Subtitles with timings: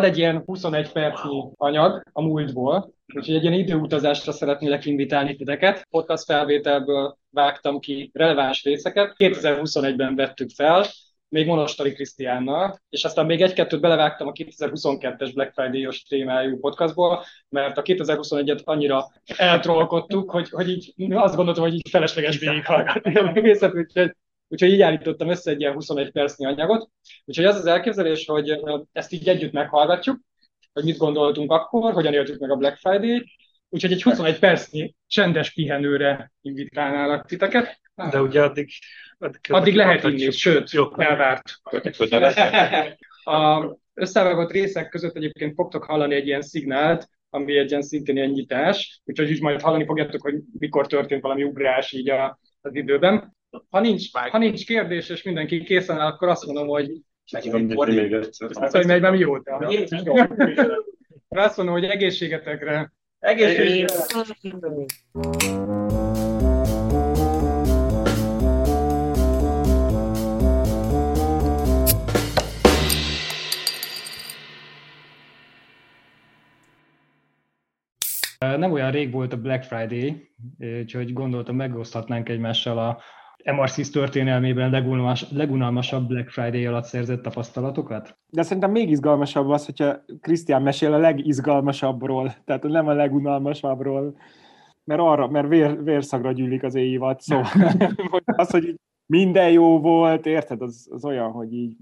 [0.00, 5.86] van egy ilyen 21 percnyi anyag a múltból, úgyhogy egy ilyen időutazásra szeretnélek invitálni titeket.
[5.90, 9.14] Podcast felvételből vágtam ki releváns részeket.
[9.18, 10.84] 2021-ben vettük fel,
[11.28, 17.78] még Monostori Krisztiánnal, és aztán még egy-kettőt belevágtam a 2022-es Black Friday-os témájú podcastból, mert
[17.78, 19.06] a 2021-et annyira
[19.36, 24.16] eltrollkodtuk, hogy, hogy így azt gondoltam, hogy így felesleges végighallgatni a egészet, úgyhogy
[24.48, 26.90] Úgyhogy így állítottam össze egy ilyen 21 percnyi anyagot.
[27.24, 28.60] Úgyhogy az az elképzelés, hogy
[28.92, 30.20] ezt így együtt meghallgatjuk,
[30.72, 33.26] hogy mit gondoltunk akkor, hogyan éltük meg a Black Friday-t.
[33.68, 37.80] Úgyhogy egy 21 percnyi csendes pihenőre invitálnálak titeket.
[38.10, 38.70] De ugye addig...
[39.18, 41.42] Addig, addig lehet inni, sőt, jó, elvárt.
[43.24, 48.28] A összevágott részek között egyébként fogtok hallani egy ilyen szignált, ami egy ilyen szintén ilyen
[48.28, 53.34] nyitás, úgyhogy úgy majd hallani fogjátok, hogy mikor történt valami ugrás így a, az időben.
[53.70, 56.90] Ha nincs, ha nincs kérdés, és mindenki készen áll, akkor azt mondom, hogy
[58.70, 59.34] hogy megy, nem jó.
[61.28, 62.92] Azt mondom, hogy egészségetekre.
[63.18, 64.24] Egészségetekre.
[78.38, 83.00] Nem olyan rég volt a Black Friday, úgyhogy gondoltam megoszthatnánk egymással a
[83.52, 88.18] MRCs történelmében legunalmas, legunalmasabb Black Friday alatt szerzett tapasztalatokat?
[88.30, 94.16] De szerintem még izgalmasabb az, hogyha Krisztián mesél a legizgalmasabbról, tehát nem a legunalmasabbról,
[94.84, 97.46] mert arra, mert vér, vérszagra gyűlik az évad, szóval
[98.24, 98.74] az, hogy
[99.06, 101.76] minden jó volt, érted, az, az olyan, hogy így...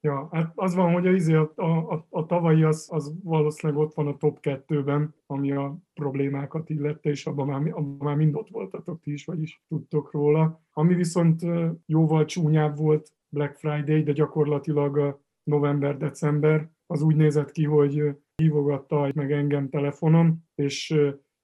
[0.00, 3.94] Ja, hát az van, hogy a, izé, a, a, a tavalyi az, az valószínűleg ott
[3.94, 8.48] van a top kettőben, ami a problémákat illette, és abban már, abban már mind ott
[8.48, 10.60] voltatok ti is, vagyis tudtok róla.
[10.72, 11.42] Ami viszont
[11.86, 19.32] jóval csúnyább volt Black Friday, de gyakorlatilag november-december, az úgy nézett ki, hogy hívogatta meg
[19.32, 20.94] engem telefonon, és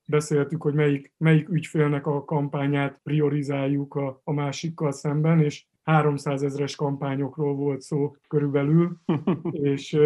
[0.08, 6.76] beszéltük, hogy melyik, melyik ügyfélnek a kampányát priorizáljuk a, a másikkal szemben, és 300 ezres
[6.76, 8.96] kampányokról volt szó körülbelül,
[9.50, 9.98] és,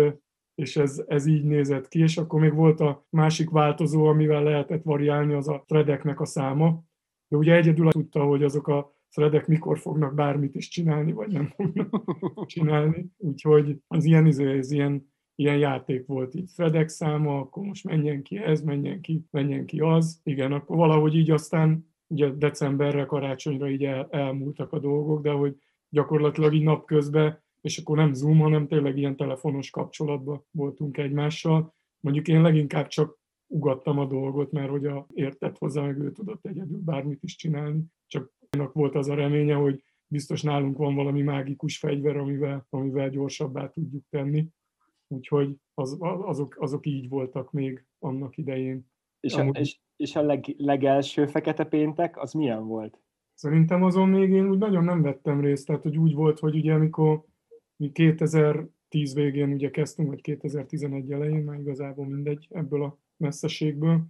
[0.55, 4.83] és ez, ez így nézett ki, és akkor még volt a másik változó, amivel lehetett
[4.83, 6.85] variálni, az a threadeknek a száma,
[7.29, 11.53] de ugye egyedül tudta, hogy azok a threadek mikor fognak bármit is csinálni, vagy nem
[11.57, 12.07] fognak
[12.47, 16.51] csinálni, úgyhogy az ilyen, ez ilyen, ilyen játék volt így.
[16.55, 20.21] Threadek száma, akkor most menjen ki ez, menjen ki, menjen ki az.
[20.23, 25.57] Igen, akkor valahogy így aztán ugye decemberre, karácsonyra így el, elmúltak a dolgok, de hogy
[25.97, 31.75] gyakorlatilag így napközben, és akkor nem Zoom, hanem tényleg ilyen telefonos kapcsolatban voltunk egymással.
[32.01, 36.47] Mondjuk én leginkább csak ugattam a dolgot, mert hogy a, értett hozzá, meg ő tudott
[36.47, 37.85] egyedül bármit is csinálni.
[38.07, 38.33] Csak
[38.73, 44.05] volt az a reménye, hogy biztos nálunk van valami mágikus fegyver, amivel, amivel gyorsabbá tudjuk
[44.11, 44.47] tenni.
[45.09, 48.87] Úgyhogy az, azok, azok így voltak még annak idején.
[49.21, 53.01] És a, és, és a leg, legelső fekete péntek, az milyen volt?
[53.37, 56.73] Szerintem azon még én úgy nagyon nem vettem részt, tehát hogy úgy volt, hogy ugye
[56.73, 57.25] amikor
[57.77, 64.07] mi 2010 végén ugye kezdtünk, vagy 2011 elején, már igazából mindegy ebből a messzeségből,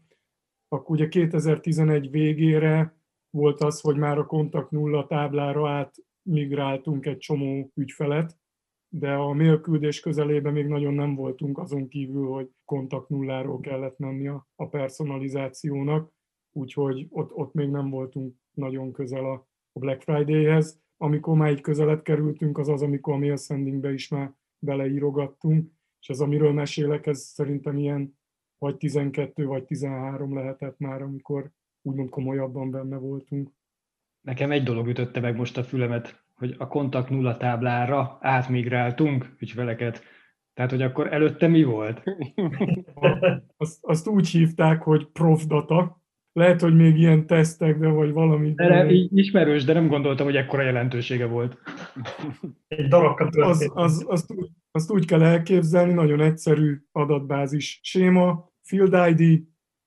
[0.68, 2.96] akkor ugye 2011 végére
[3.30, 8.38] volt az, hogy már a kontakt nulla táblára át migráltunk egy csomó ügyfelet,
[8.88, 14.28] de a mailküldés közelében még nagyon nem voltunk azon kívül, hogy kontakt nulláról kellett menni
[14.28, 16.12] a, a personalizációnak,
[16.52, 20.80] úgyhogy ott, ott még nem voltunk nagyon közel a, a Black Friday-hez.
[20.96, 26.08] Amikor már így közelet kerültünk, az az, amikor a mail sendingbe is már beleírogattunk, és
[26.08, 28.18] ez, amiről mesélek, ez szerintem ilyen
[28.58, 31.50] vagy 12 vagy 13 lehetett már, amikor
[31.82, 33.50] úgymond komolyabban benne voltunk.
[34.20, 40.02] Nekem egy dolog ütötte meg most a fülemet, hogy a kontakt nulla táblára átmigráltunk ügyfeleket.
[40.54, 42.02] Tehát, hogy akkor előtte mi volt?
[43.56, 46.02] azt, azt úgy hívták, hogy profdata,
[46.36, 48.52] lehet, hogy még ilyen tesztekben, vagy valami.
[48.56, 51.58] Erre ismerős, de nem gondoltam, hogy ekkora jelentősége volt.
[52.68, 54.34] Egy darakat az, az, azt,
[54.70, 59.42] azt úgy kell elképzelni, nagyon egyszerű adatbázis séma, field ID,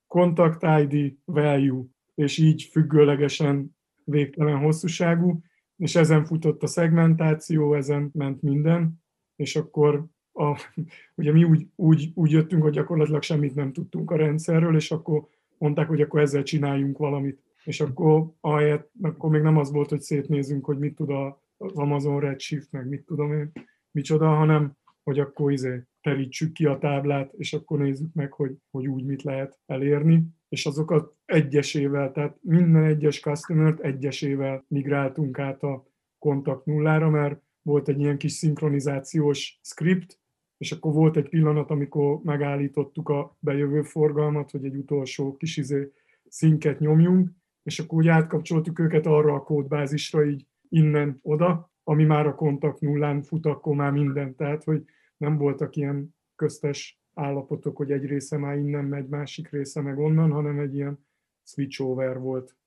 [0.07, 1.83] contact ID, value,
[2.15, 5.41] és így függőlegesen végtelen hosszúságú,
[5.77, 9.03] és ezen futott a szegmentáció, ezen ment minden,
[9.35, 10.59] és akkor a,
[11.19, 15.27] ugye mi úgy, úgy, úgy jöttünk, hogy gyakorlatilag semmit nem tudtunk a rendszerről, és akkor
[15.59, 17.43] mondták, hogy akkor ezzel csináljunk valamit.
[17.63, 21.09] És akkor ahelyett, akkor még nem az volt, hogy szétnézünk, hogy mit tud
[21.57, 23.51] az Amazon Redshift, meg mit tudom én,
[23.91, 28.87] micsoda, hanem hogy akkor izé terítsük ki a táblát, és akkor nézzük meg, hogy, hogy
[28.87, 30.23] úgy mit lehet elérni.
[30.49, 37.87] És azokat egyesével, tehát minden egyes customer egyesével migráltunk át a kontakt nullára, mert volt
[37.87, 40.19] egy ilyen kis szinkronizációs script,
[40.59, 45.91] és akkor volt egy pillanat, amikor megállítottuk a bejövő forgalmat, hogy egy utolsó kis izé
[46.27, 47.29] szinket nyomjunk,
[47.63, 52.81] és akkor úgy átkapcsoltuk őket arra a kódbázisra így innen oda, ami már a kontakt
[52.81, 54.35] nullán fut, akkor már minden.
[54.35, 54.83] Tehát, hogy
[55.17, 60.31] nem voltak ilyen köztes állapotok, hogy egy része már innen megy, másik része meg onnan,
[60.31, 61.05] hanem egy ilyen
[61.43, 62.57] switch over volt.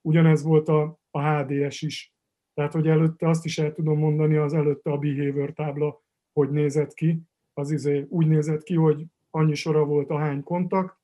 [0.00, 2.14] Ugyanez volt a, a HDS is.
[2.54, 6.04] Tehát, hogy előtte azt is el tudom mondani, az előtte a behavior tábla
[6.36, 7.22] hogy nézett ki.
[7.54, 10.96] Az izé úgy nézett ki, hogy annyi sora volt, ahány kontakt,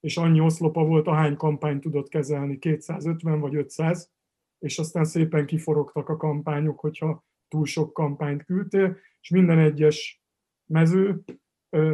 [0.00, 4.12] és annyi oszlopa volt, ahány kampányt tudott kezelni, 250 vagy 500,
[4.58, 10.22] és aztán szépen kiforogtak a kampányok, hogyha túl sok kampányt küldtél, és minden egyes
[10.66, 11.24] mező,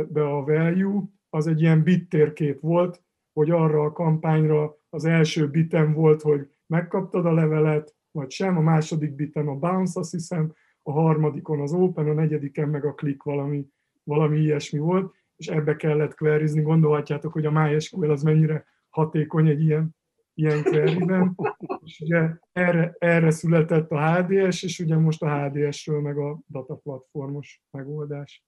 [0.09, 3.03] de a value, az egy ilyen bit térkép volt,
[3.33, 8.61] hogy arra a kampányra az első bitem volt, hogy megkaptad a levelet, vagy sem, a
[8.61, 13.23] második biten a bounce, azt hiszem, a harmadikon az open, a negyediken meg a click
[13.23, 13.67] valami,
[14.03, 16.63] valami ilyesmi volt, és ebbe kellett queryzni.
[16.63, 19.97] Gondolhatjátok, hogy a MySQL az mennyire hatékony egy ilyen,
[20.35, 21.37] ilyen queryben.
[21.85, 26.75] És ugye erre, erre született a HDS, és ugye most a HDS-ről meg a data
[26.75, 28.45] platformos megoldás.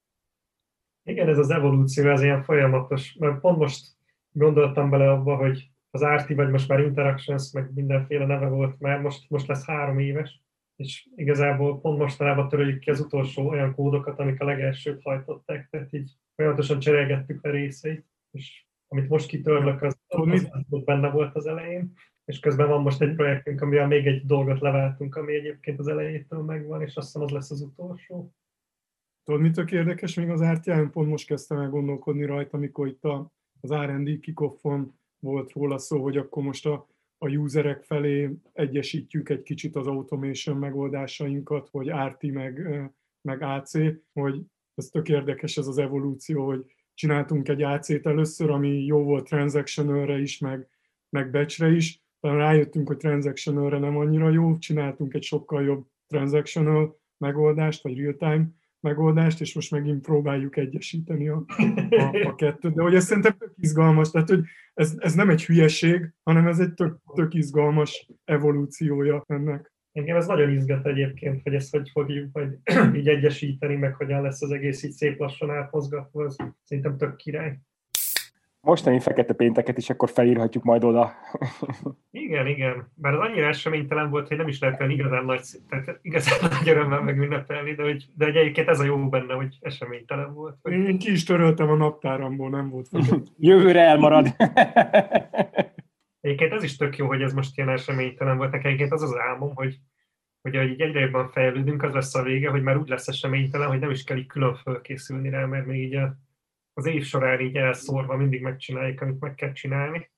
[1.02, 3.86] Igen, ez az evolúció, ez ilyen folyamatos, mert pont most
[4.30, 9.00] gondoltam bele abba, hogy az RT, vagy most már Interactions, meg mindenféle neve volt már,
[9.00, 10.43] most, most lesz három éves,
[10.76, 15.92] és igazából pont mostanában töröljük ki az utolsó olyan kódokat, amik a legelsőt hajtották, tehát
[15.92, 21.46] így folyamatosan cserélgettük a részeit, és amit most kitörlök, az, az, az benne volt az
[21.46, 21.92] elején,
[22.24, 26.42] és közben van most egy projektünk, amivel még egy dolgot leváltunk, ami egyébként az elejétől
[26.42, 28.32] megvan, és azt hiszem az lesz az utolsó.
[29.24, 30.90] Tudod, mi tök érdekes még az RTI-on?
[30.90, 36.02] Pont most kezdtem el gondolkodni rajta, amikor itt a, az R&D kickoffon volt róla szó,
[36.02, 36.88] hogy akkor most a
[37.18, 42.68] a userek felé egyesítjük egy kicsit az automation megoldásainkat, hogy RT meg,
[43.20, 43.72] meg AC,
[44.12, 44.42] hogy
[44.74, 46.64] ez tök érdekes ez az evolúció, hogy
[46.94, 50.68] csináltunk egy AC-t először, ami jó volt transactional is, meg,
[51.08, 57.00] meg batchre is, talán rájöttünk, hogy transactional nem annyira jó, csináltunk egy sokkal jobb transactional
[57.18, 58.48] megoldást, vagy real-time
[58.84, 61.44] megoldást, és most megint próbáljuk egyesíteni a,
[61.90, 62.74] a, a kettőt.
[62.74, 64.44] De hogy ez szerintem tök izgalmas, tehát hogy
[64.74, 69.72] ez, ez nem egy hülyeség, hanem ez egy tök, tök izgalmas evolúciója ennek.
[69.92, 72.58] Engem ez nagyon izgat egyébként, hogy ezt hogy fogjuk majd
[72.98, 77.58] így egyesíteni, meg hogyan lesz az egész így szép lassan átmozgatva, ez szerintem tök király
[78.64, 81.12] mostani fekete pénteket is akkor felírhatjuk majd oda.
[82.10, 82.92] igen, igen.
[82.94, 87.00] Bár az annyira eseménytelen volt, hogy nem is lehet igazán nagy, tehát igazán nagy örömmel
[87.00, 90.56] megünnepelni, de, hogy, de egyébként ez a jó benne, hogy eseménytelen volt.
[90.62, 90.72] Hogy...
[90.72, 92.88] Én ki is töröltem a naptáramból, nem volt
[93.38, 94.26] Jövőre elmarad.
[96.20, 98.50] egyébként ez is tök jó, hogy ez most ilyen eseménytelen volt.
[98.50, 99.78] Nekem egyébként az az álmom, hogy
[100.44, 103.78] hogy ahogy egyre jobban fejlődünk, az lesz a vége, hogy már úgy lesz eseménytelen, hogy
[103.78, 106.16] nem is kell így külön fölkészülni rá, mert még így a
[106.74, 110.10] az év során így elszórva mindig megcsináljuk, amit meg kell csinálni.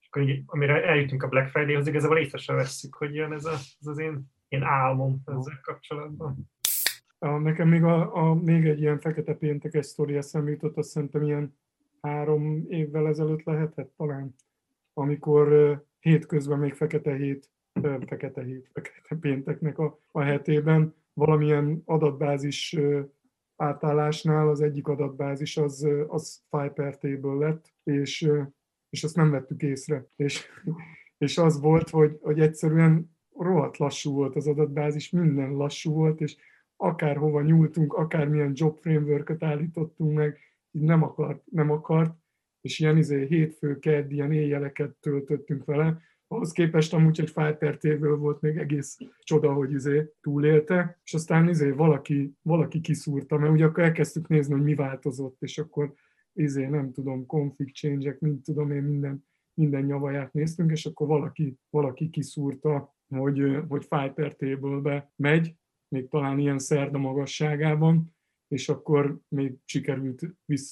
[0.00, 3.44] És akkor így, amire eljutunk a Black Friday-hoz, igazából észre sem vesszük, hogy jön ez,
[3.44, 6.50] a, ez az én ilyen álmom ezzel kapcsolatban.
[7.18, 11.58] Nekem még, a, a, még egy ilyen fekete péntekes sztori eszembe jutott, azt szerintem ilyen
[12.00, 14.34] három évvel ezelőtt lehetett talán,
[14.94, 17.50] amikor hétközben még fekete hét,
[18.06, 22.76] fekete hét, fekete pénteknek a, a hetében valamilyen adatbázis
[23.60, 28.30] átállásnál az egyik adatbázis az, az file per table lett, és,
[28.90, 30.06] és azt nem vettük észre.
[30.16, 30.46] És,
[31.18, 36.36] és az volt, hogy, hogy egyszerűen rohadt lassú volt az adatbázis, minden lassú volt, és
[36.76, 40.38] akárhova nyúltunk, akármilyen job framework állítottunk meg,
[40.70, 42.14] nem akart, nem akart,
[42.60, 46.00] és ilyen izé, hétfő, kedd, ilyen éjjeleket töltöttünk vele,
[46.32, 51.70] ahhoz képest amúgy egy fájpertéből volt még egész csoda, hogy izé túlélte, és aztán izé
[51.70, 55.94] valaki, valaki kiszúrta, mert ugye akkor elkezdtük nézni, hogy mi változott, és akkor
[56.32, 61.58] izé nem tudom, config change mint tudom én minden, minden nyavaját néztünk, és akkor valaki,
[61.70, 65.54] valaki kiszúrta, hogy, hogy fájpertéből megy,
[65.88, 68.14] még talán ilyen szerda magasságában,
[68.48, 70.22] és akkor még sikerült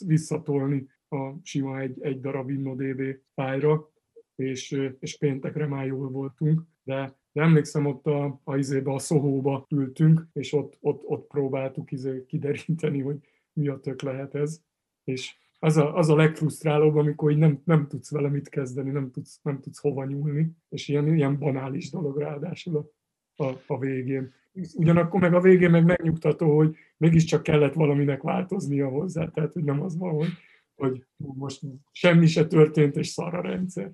[0.07, 3.03] visszatolni a sima egy, egy darab InnoDB
[3.35, 3.91] fájra,
[4.39, 9.67] és, és péntekre már jól voltunk, de, de emlékszem, ott a, a, izébe, a szohóba
[9.71, 13.17] ültünk, és ott, ott, ott próbáltuk izé kideríteni, hogy
[13.53, 14.61] mi a tök lehet ez,
[15.05, 19.11] és az a, az a legfrusztrálóbb, amikor így nem, nem tudsz vele mit kezdeni, nem
[19.11, 24.33] tudsz, nem tudsz hova nyúlni, és ilyen, ilyen banális dolog ráadásul a, a, a végén.
[24.75, 29.83] Ugyanakkor meg a végén meg megnyugtató, hogy mégiscsak kellett valaminek változnia hozzá, tehát hogy nem
[29.83, 30.29] az van, hogy,
[30.77, 33.93] hogy most semmi se történt, és szar a rendszer.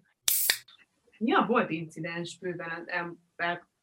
[1.19, 2.89] Ja, volt incidens bőven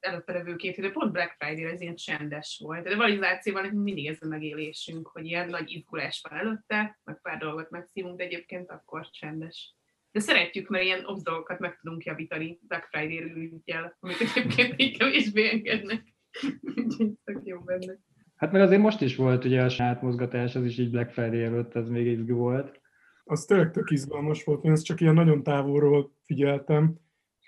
[0.02, 2.84] előtte levő két hét, pont Black Friday ez ilyen csendes volt.
[2.84, 7.38] De valizációban nekünk mindig ez a megélésünk, hogy ilyen nagy izgulás van előtte, meg pár
[7.38, 9.76] dolgot megszívunk, de egyébként akkor csendes.
[10.12, 14.98] De szeretjük, mert ilyen obsz dolgokat meg tudunk javítani Black Friday ürügyjel, amit egyébként így
[14.98, 16.04] kevésbé engednek.
[16.76, 17.98] Úgyhogy tök jó benne.
[18.36, 21.44] Hát meg azért most is volt ugye a saját mozgatás, az is így Black Friday
[21.44, 22.80] előtt, ez még izgi volt.
[23.24, 27.00] Az tényleg tök izgalmas volt, én ezt csak ilyen nagyon távolról figyeltem,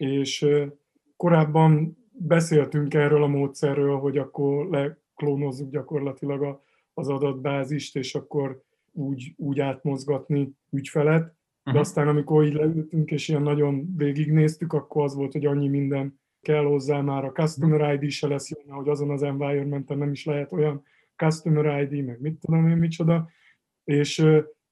[0.03, 0.45] és
[1.17, 6.61] korábban beszéltünk erről a módszerről, hogy akkor leklónozzuk gyakorlatilag
[6.93, 11.23] az adatbázist, és akkor úgy, úgy átmozgatni ügyfelet.
[11.23, 11.81] De uh-huh.
[11.81, 16.63] aztán, amikor így leültünk, és ilyen nagyon végignéztük, akkor az volt, hogy annyi minden kell
[16.63, 20.51] hozzá már a Customer ID se lesz jó, hogy azon az environmenten nem is lehet
[20.51, 20.83] olyan
[21.15, 23.29] Customer ID, meg mit tudom én micsoda,
[23.83, 24.25] és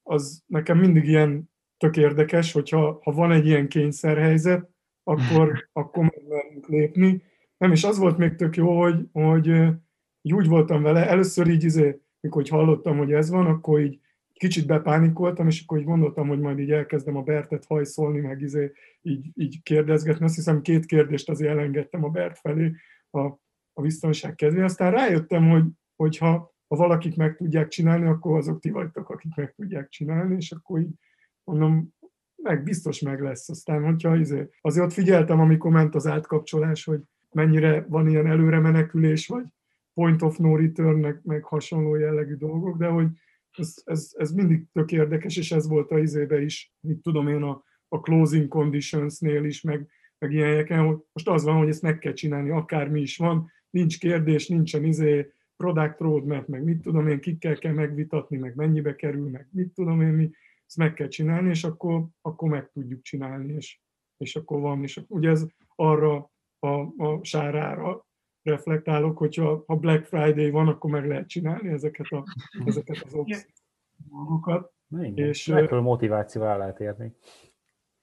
[0.03, 4.69] az nekem mindig ilyen tök érdekes, hogyha ha van egy ilyen kényszerhelyzet,
[5.11, 7.23] akkor, akkor meg merünk lépni.
[7.57, 9.47] Nem, és az volt még tök jó, hogy, hogy
[10.21, 13.99] így úgy voltam vele, először így, izé, mikor hallottam, hogy ez van, akkor így
[14.33, 18.71] kicsit bepánikoltam, és akkor így gondoltam, hogy majd így elkezdem a Bertet hajszolni, meg izé,
[19.01, 20.25] így, így kérdezgetni.
[20.25, 22.71] Azt hiszem két kérdést azért elengedtem a Bert felé
[23.09, 23.19] a,
[23.73, 24.61] a biztonság kedvé.
[24.61, 25.63] Aztán rájöttem, hogy,
[25.95, 30.51] hogyha ha valakik meg tudják csinálni, akkor azok ti vagytok, akik meg tudják csinálni, és
[30.51, 30.93] akkor így
[31.43, 31.93] mondom,
[32.43, 33.49] meg biztos meg lesz.
[33.49, 36.99] Aztán, hogyha izé, azért ott figyeltem, amikor ment az átkapcsolás, hogy
[37.31, 39.45] mennyire van ilyen előre menekülés, vagy
[39.93, 43.07] point of no return, meg, hasonló jellegű dolgok, de hogy
[43.51, 47.41] ez, ez, ez mindig tök érdekes, és ez volt a izébe is, mit tudom én,
[47.41, 51.99] a, a closing conditionsnél is, meg, meg ilyeneken, hogy most az van, hogy ezt meg
[51.99, 57.19] kell csinálni, akármi is van, nincs kérdés, nincsen izé product roadmap, meg mit tudom én,
[57.19, 60.29] kikkel kell megvitatni, meg mennyibe kerül, meg mit tudom én, mi,
[60.71, 63.79] ezt meg kell csinálni, és akkor, akkor meg tudjuk csinálni, és,
[64.17, 64.83] és akkor van.
[64.83, 66.67] És ugye ez arra a,
[67.03, 68.05] a sárára
[68.41, 72.23] reflektálok, hogyha ha Black Friday van, akkor meg lehet csinálni ezeket, a,
[72.65, 73.15] ezeket az
[74.09, 74.73] dolgokat.
[75.13, 77.15] És Megfelelő motivációval lehet érni.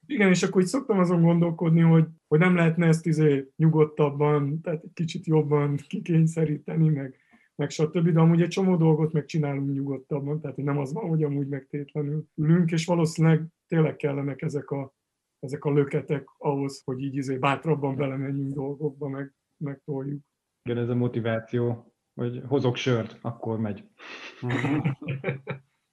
[0.06, 4.84] Igen, és akkor így szoktam azon gondolkodni, hogy, hogy nem lehetne ezt izé nyugodtabban, tehát
[4.84, 7.16] egy kicsit jobban kikényszeríteni, meg,
[7.58, 8.08] meg stb.
[8.08, 12.70] De amúgy egy csomó dolgot megcsinálunk nyugodtabban, tehát nem az van, hogy amúgy megtétlenül ülünk,
[12.70, 14.92] és valószínűleg tényleg kellenek ezek a,
[15.38, 20.22] ezek a löketek ahhoz, hogy így izé bátrabban belemenjünk dolgokba, meg, meg toljuk.
[20.62, 23.84] Igen, ez a motiváció, hogy hozok sört, akkor megy.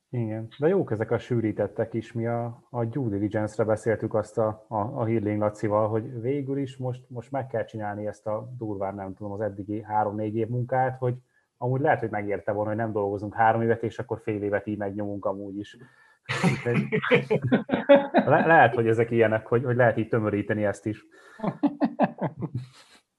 [0.09, 2.11] Igen, de jók ezek a sűrítettek is.
[2.11, 6.77] Mi a, a due diligence-re beszéltük azt a, a, a Hirling Lacival, hogy végül is
[6.77, 10.97] most, most meg kell csinálni ezt a durván, nem tudom, az eddigi három-négy év munkát,
[10.97, 11.15] hogy
[11.57, 14.77] amúgy lehet, hogy megérte volna, hogy nem dolgozunk három évet, és akkor fél évet így
[14.77, 15.77] megnyomunk amúgy is.
[18.25, 21.05] Le, lehet, hogy ezek ilyenek, hogy, hogy lehet így tömöríteni ezt is.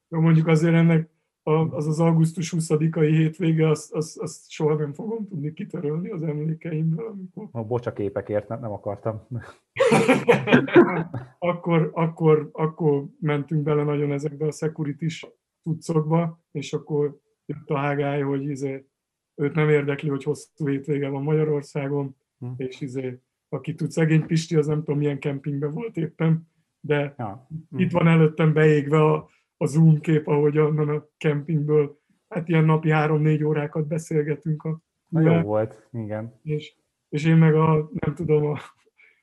[0.09, 1.09] Jó, mondjuk azért ennek
[1.71, 7.07] az az augusztus 20-ai hétvége, azt, azt, azt soha nem fogom tudni kitörölni az emlékeimből.
[7.07, 7.49] Amikor...
[7.53, 9.27] A bocsa képekért nem, nem akartam.
[11.39, 15.07] akkor, akkor, akkor mentünk bele nagyon ezekbe a security
[15.63, 18.87] tudszokba, és akkor jött a hágály, hogy izé,
[19.35, 22.47] őt nem érdekli, hogy hosszú hétvége van Magyarországon, hm.
[22.57, 26.49] és izé, aki tud, szegény Pisti, az nem tudom milyen kempingben volt éppen,
[26.81, 27.47] de ja.
[27.71, 27.79] hm.
[27.79, 32.91] itt van előttem beégve a, a Zoom kép, ahogy onnan a kempingből, hát ilyen napi
[32.91, 34.63] három-négy órákat beszélgetünk.
[34.63, 36.41] A, Na jó volt, igen.
[36.43, 36.75] És,
[37.09, 38.59] és én meg a, nem tudom, a,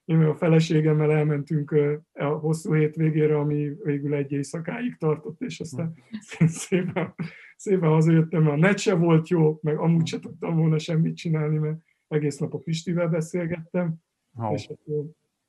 [0.06, 1.76] én a feleségemmel elmentünk
[2.14, 5.94] a hosszú hétvégére, ami végül egy éjszakáig tartott, és aztán
[6.38, 6.46] hm.
[6.66, 7.16] szépen,
[7.56, 11.58] szépen hazajöttem, mert a net se volt jó, meg amúgy se tudtam volna semmit csinálni,
[11.58, 13.96] mert egész nap a Pistivel beszélgettem,
[14.36, 14.54] oh.
[14.54, 15.06] és akkor,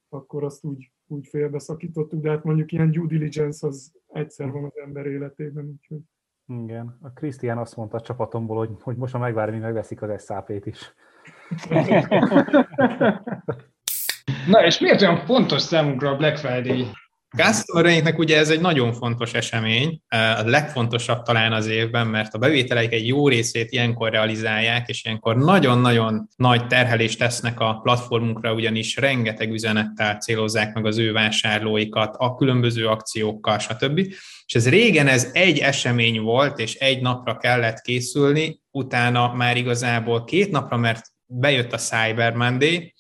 [0.09, 4.77] akkor azt úgy, úgy félbeszakítottuk, de hát mondjuk ilyen due diligence az egyszer van az
[4.85, 6.01] ember életében, úgyhogy
[6.47, 10.67] igen, a Krisztián azt mondta a csapatomból, hogy, hogy most, ha megvárni, megveszik az SAP-t
[10.67, 10.95] is.
[14.47, 16.87] Na, és miért olyan fontos számunkra a Black Friday?
[17.37, 22.93] Customereinknek ugye ez egy nagyon fontos esemény, a legfontosabb talán az évben, mert a bevételeik
[22.93, 29.53] egy jó részét ilyenkor realizálják, és ilyenkor nagyon-nagyon nagy terhelést tesznek a platformunkra, ugyanis rengeteg
[29.53, 33.99] üzenettel célozzák meg az ő vásárlóikat, a különböző akciókkal, stb.
[34.47, 40.25] És ez régen ez egy esemény volt, és egy napra kellett készülni, utána már igazából
[40.25, 42.94] két napra, mert bejött a Cyber Monday,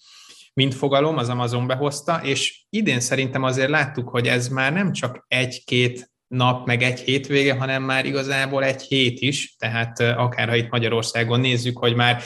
[0.55, 5.25] mint fogalom, az Amazon behozta, és idén szerintem azért láttuk, hogy ez már nem csak
[5.29, 10.71] egy-két nap, meg egy hétvége, hanem már igazából egy hét is, tehát akár ha itt
[10.71, 12.23] Magyarországon nézzük, hogy már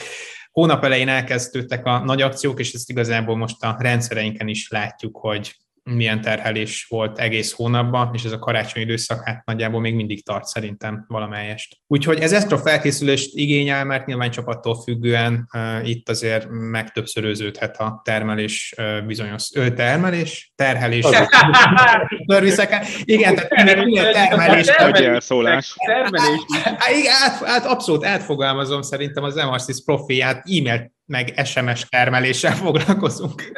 [0.51, 5.55] hónap elején elkezdődtek a nagy akciók, és ezt igazából most a rendszereinken is látjuk, hogy
[5.83, 10.45] milyen terhelés volt egész hónapban, és ez a karácsonyi időszak hát nagyjából még mindig tart
[10.45, 11.77] szerintem valamelyest.
[11.87, 18.73] Úgyhogy ez extra felkészülést igényel, mert nyilván csapattól függően uh, itt azért megtöbbszöröződhet a termelés
[18.77, 21.05] uh, bizonyos ö, termelés, terhelés.
[22.27, 24.65] Törviszek, igen, tehát minél termelés.
[24.65, 25.75] Termelés.
[25.85, 26.45] Termelés.
[26.99, 33.51] Igen, át, át, abszolút átfogalmazom szerintem az Emarsis profiát, e-mail meg SMS termeléssel foglalkozunk.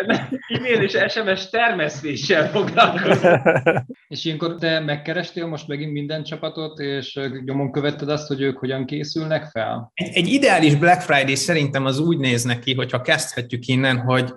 [0.47, 3.41] E-mail és SMS termesztéssel foglalkozunk.
[4.07, 8.85] és ilyenkor te megkerestél most megint minden csapatot, és nyomon követted azt, hogy ők hogyan
[8.85, 9.91] készülnek fel?
[9.93, 14.33] Egy, egy ideális Black Friday szerintem az úgy néz neki, hogyha kezdhetjük innen, hogy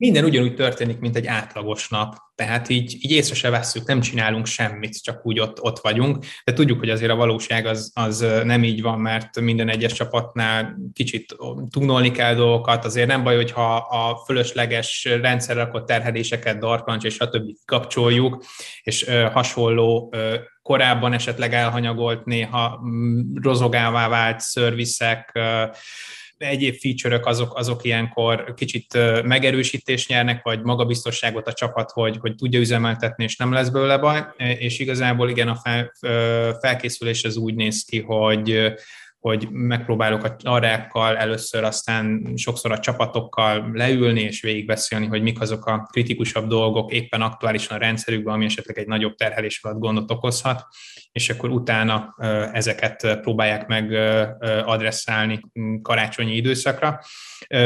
[0.00, 2.14] minden ugyanúgy történik, mint egy átlagos nap.
[2.34, 6.24] Tehát így, így észre se vesszük, nem csinálunk semmit, csak úgy ott, ott vagyunk.
[6.44, 10.76] De tudjuk, hogy azért a valóság az, az nem így van, mert minden egyes csapatnál
[10.92, 11.36] kicsit
[11.70, 12.84] tunolni kell dolgokat.
[12.84, 18.44] Azért nem baj, hogyha a fölösleges rendszerrakott terheléseket, darkancs és többi kapcsoljuk,
[18.82, 20.14] és hasonló
[20.62, 22.80] korábban esetleg elhanyagolt, néha
[23.42, 25.38] rozogává vált szörviszek,
[26.40, 32.60] egyéb feature azok, azok ilyenkor kicsit megerősítést nyernek, vagy magabiztosságot a csapat, hogy, hogy tudja
[32.60, 35.92] üzemeltetni, és nem lesz belőle baj, és igazából igen, a fel,
[36.60, 38.72] felkészülés az úgy néz ki, hogy
[39.20, 45.66] hogy megpróbálok a arrákkal először, aztán sokszor a csapatokkal leülni és végigbeszélni, hogy mik azok
[45.66, 50.66] a kritikusabb dolgok éppen aktuálisan a rendszerükben, ami esetleg egy nagyobb terhelés alatt gondot okozhat,
[51.12, 52.14] és akkor utána
[52.52, 53.92] ezeket próbálják meg
[54.64, 55.40] adresszálni
[55.82, 57.00] karácsonyi időszakra.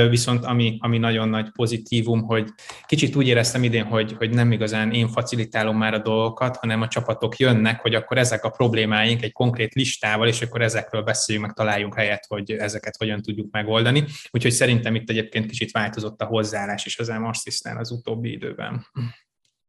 [0.09, 2.49] Viszont ami, ami nagyon nagy pozitívum, hogy
[2.87, 6.89] kicsit úgy éreztem idén, hogy, hogy nem igazán én facilitálom már a dolgokat, hanem a
[6.89, 11.53] csapatok jönnek, hogy akkor ezek a problémáink egy konkrét listával, és akkor ezekről beszéljünk, meg
[11.53, 14.05] találjunk helyet, hogy ezeket hogyan tudjuk megoldani.
[14.31, 18.87] Úgyhogy szerintem itt egyébként kicsit változott a hozzáállás is az Amarsysnál az utóbbi időben.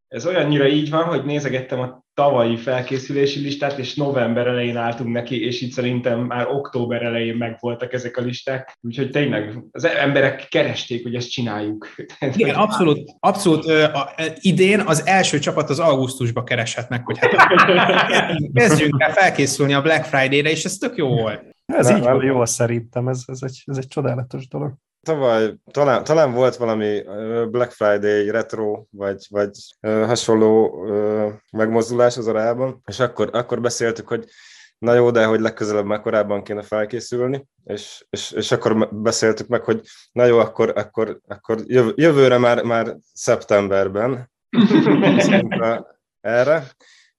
[0.08, 5.46] Ez olyannyira így van, hogy nézegettem a tavalyi felkészülési listát, és november elején álltunk neki,
[5.46, 11.04] és itt szerintem már október elején megvoltak ezek a listák, úgyhogy tényleg az emberek keresték,
[11.04, 11.88] hogy ezt csináljuk.
[12.36, 13.66] Igen, abszolút, abszolút.
[13.66, 17.32] A, idén az első csapat az augusztusba kereshetnek, hogy hát
[18.54, 21.55] kezdjünk el felkészülni a Black Friday-re, és ez tök jó volt.
[21.66, 22.24] Ez így van.
[22.24, 24.74] Jó szerintem, ez, ez, egy, ez egy csodálatos dolog.
[25.02, 27.02] Tavaly talán, talán volt valami
[27.52, 29.52] Black Friday retro, vagy, vagy
[29.82, 30.86] hasonló
[31.52, 34.26] megmozdulás az arában, és akkor, akkor beszéltük, hogy
[34.78, 39.64] na jó, de hogy legközelebb már korábban kéne felkészülni, és, és, és akkor beszéltük meg,
[39.64, 41.58] hogy na jó, akkor, akkor, akkor
[41.96, 44.32] jövőre már, már szeptemberben.
[46.22, 46.68] Erre,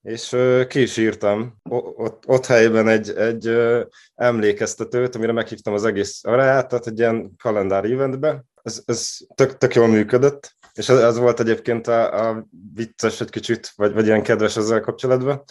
[0.07, 0.37] és
[0.69, 1.57] ki is írtam
[1.97, 3.57] ott, ott helyben egy, egy
[4.15, 8.45] emlékeztetőt, amire meghívtam az egész aráját, tehát egy ilyen kalendár eventbe.
[8.63, 13.31] Ez, ez tök, tök jól működött, és ez, ez volt egyébként a, a vicces egy
[13.31, 15.45] kicsit, vagy, vagy ilyen kedves ezzel kapcsolatban,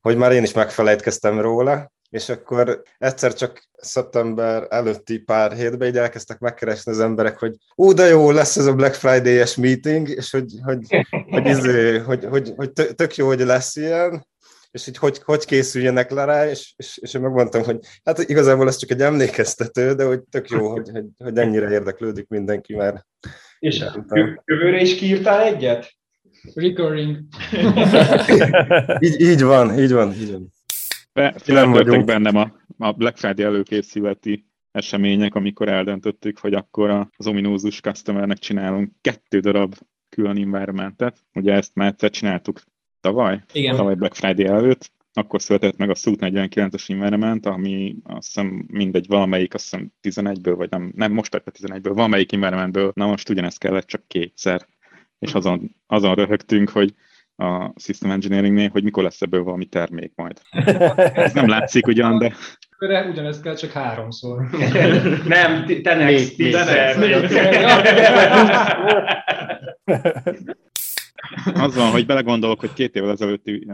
[0.00, 5.96] hogy már én is megfelejtkeztem róla, és akkor egyszer csak szeptember előtti pár hétben így
[5.96, 10.30] elkezdtek megkeresni az emberek, hogy ú, de jó, lesz ez a Black Friday-es meeting, és
[10.30, 14.26] hogy, hogy, hogy, izé, hogy, hogy, hogy tök jó, hogy lesz ilyen,
[14.70, 18.68] és hogy hogy, hogy készüljenek le rá, és, és, és én megmondtam, hogy hát igazából
[18.68, 23.04] ez csak egy emlékeztető, de hogy tök jó, hogy, hogy, hogy ennyire érdeklődik mindenki már.
[23.58, 23.84] És
[24.44, 25.92] jövőre is kiírtál egyet?
[26.54, 27.18] Recurring.
[29.06, 30.52] így, így van, így van, így van.
[31.12, 38.38] Feltörtek bennem a, a Black Friday előkészületi események, amikor eldöntöttük, hogy akkor az ominózus customernek
[38.38, 39.74] csinálunk kettő darab
[40.08, 41.24] külön environmentet.
[41.34, 42.62] Ugye ezt már egyszer csináltuk
[43.00, 43.76] tavaly, Igen.
[43.76, 49.06] tavaly Black Friday előtt, akkor született meg a Suit 49-es environment, ami azt hiszem mindegy,
[49.06, 53.28] valamelyik, azt hiszem 11-ből, vagy nem, nem most lett a 11-ből, valamelyik environmentből, na most
[53.28, 54.66] ugyanezt kellett csak kétszer.
[55.18, 56.94] És azon, azon röhögtünk, hogy
[57.40, 60.40] a System Engineeringnél, hogy mikor lesz ebből valami termék majd.
[61.14, 62.34] Ez nem látszik ugyan, de...
[62.78, 64.48] Körre ugyanezt kell csak háromszor.
[65.26, 66.34] nem, te next,
[71.54, 73.66] Az van, hogy belegondolok, hogy két évvel ezelőtti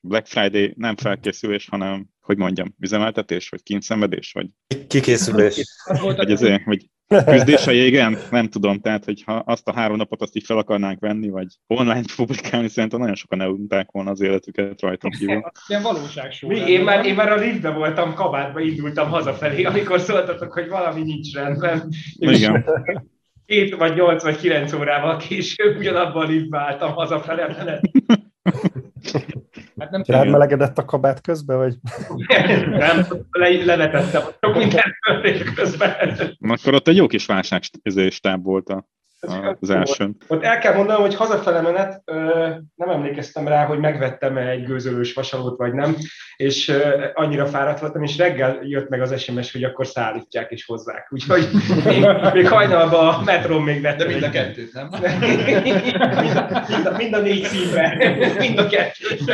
[0.00, 4.46] Black Friday nem felkészülés, hanem, hogy mondjam, üzemeltetés, vagy kínszenvedés, vagy...
[4.88, 5.64] Kikészülés.
[6.00, 6.88] Vagy ezért, hogy
[7.24, 8.18] küzdés a jégen?
[8.30, 12.02] Nem tudom, tehát hogyha azt a három napot azt így fel akarnánk venni, vagy online
[12.16, 15.42] publikálni, szerintem nagyon sokan elunták volna az életüket rajtam kívül.
[15.66, 16.48] Ilyen valóságsó.
[16.48, 21.02] Mi, én, már, én már a liftbe voltam, kabátba indultam hazafelé, amikor szóltatok, hogy valami
[21.02, 21.88] nincs rendben.
[22.14, 22.64] Igen.
[23.46, 27.42] Két vagy nyolc vagy kilenc órával később ugyanabban a liftbe álltam hazafelé.
[29.78, 31.76] Hát nem Rád melegedett a kabát közben, vagy?
[32.70, 34.96] nem, le, levetettem sok minden
[35.54, 35.90] közben.
[36.40, 38.88] Akkor ott egy jó kis válságstáb volt a
[39.60, 40.16] az elsőn.
[40.26, 42.02] Ott el kell mondanom, hogy hazafele menet
[42.74, 45.96] nem emlékeztem rá, hogy megvettem-e egy gőzölős vasalót, vagy nem,
[46.36, 46.72] és
[47.14, 51.08] annyira fáradt voltam, és reggel jött meg az SMS, hogy akkor szállítják és hozzák.
[51.10, 51.48] Úgyhogy
[51.84, 54.06] még, még hajnalban a metron még vettem.
[54.06, 54.88] De mind a kettőt, nem?
[55.62, 56.20] mind, a,
[56.68, 58.18] mind, a, mind a négy színben.
[58.38, 59.24] Mind a kettőt.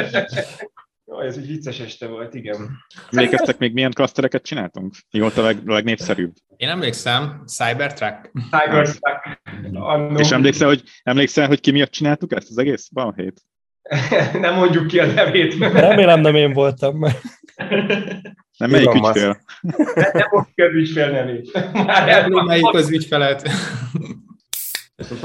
[1.23, 2.71] Ez egy vicces este volt, igen.
[3.11, 4.95] Emlékeztek még milyen klasztereket csináltunk?
[5.11, 6.33] Mi volt a leg, legnépszerűbb?
[6.57, 8.31] Én emlékszem, Cybertruck.
[8.51, 9.41] Cybertruck.
[9.73, 10.19] Annó.
[10.19, 13.43] És emlékszel hogy, emlékszel, hogy ki miatt csináltuk ezt az egész balhét?
[14.41, 15.59] nem mondjuk ki a nevét.
[15.59, 17.05] Remélem nem én voltam.
[18.57, 19.41] Nem melyik ügyfél?
[19.61, 21.73] Nem, nem mondjuk az ügyfél nevét.
[21.73, 23.49] Már melyik az ügyfelet.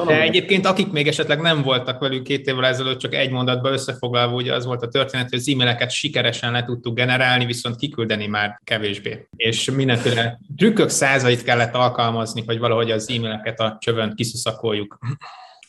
[0.06, 4.36] De egyébként akik még esetleg nem voltak velük két évvel ezelőtt, csak egy mondatban összefoglalva,
[4.36, 8.60] ugye az volt a történet, hogy az e-maileket sikeresen le tudtuk generálni, viszont kiküldeni már
[8.64, 9.28] kevésbé.
[9.36, 15.00] És mindenféle trükkök százait kellett alkalmazni, hogy valahogy az e-maileket a csövön kiszuszakoljuk.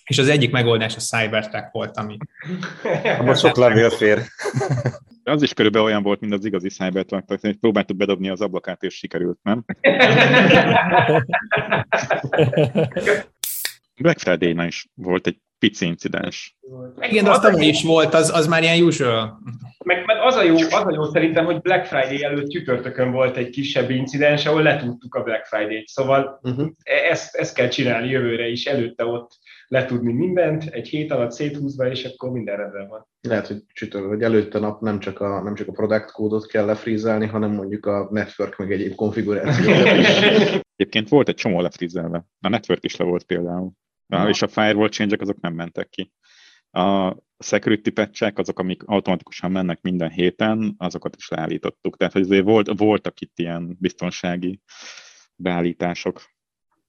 [0.04, 2.16] És az egyik megoldás a Cybertech volt, ami...
[3.18, 4.22] Abban sok levél fér.
[5.24, 8.94] Az is körülbelül olyan volt, mint az igazi Cybertruck, tehát próbáltuk bedobni az ablakát, és
[8.94, 9.64] sikerült, nem?
[14.00, 16.56] Black friday is volt egy pici incidens.
[17.00, 19.38] Igen, de az tavaly is volt, az, az már ilyen usual.
[19.84, 23.36] Meg, meg az, a jó, az a jó szerintem, hogy Black Friday előtt csütörtökön volt
[23.36, 25.88] egy kisebb incidens, ahol letudtuk a Black Friday-t.
[25.88, 26.68] Szóval uh-huh.
[27.10, 32.04] ezt, ezt kell csinálni jövőre is, előtte ott letudni mindent, egy hét alatt széthúzva, és
[32.04, 33.06] akkor minden rendben van.
[33.20, 36.64] Lehet, hogy csütörtök, hogy előtte nap nem csak a, nem csak a product kódot kell
[36.64, 40.60] lefrízelni, hanem mondjuk a network meg egyéb konfigurációt is.
[40.76, 42.26] Egyébként volt egy csomó lefrizelve.
[42.40, 43.70] A network is le volt például.
[44.06, 44.28] Na.
[44.28, 46.12] És a firewall change azok nem mentek ki.
[46.70, 51.96] A security patchek, azok, amik automatikusan mennek minden héten, azokat is leállítottuk.
[51.96, 54.60] Tehát hogy azért volt, voltak itt ilyen biztonsági
[55.36, 56.22] beállítások.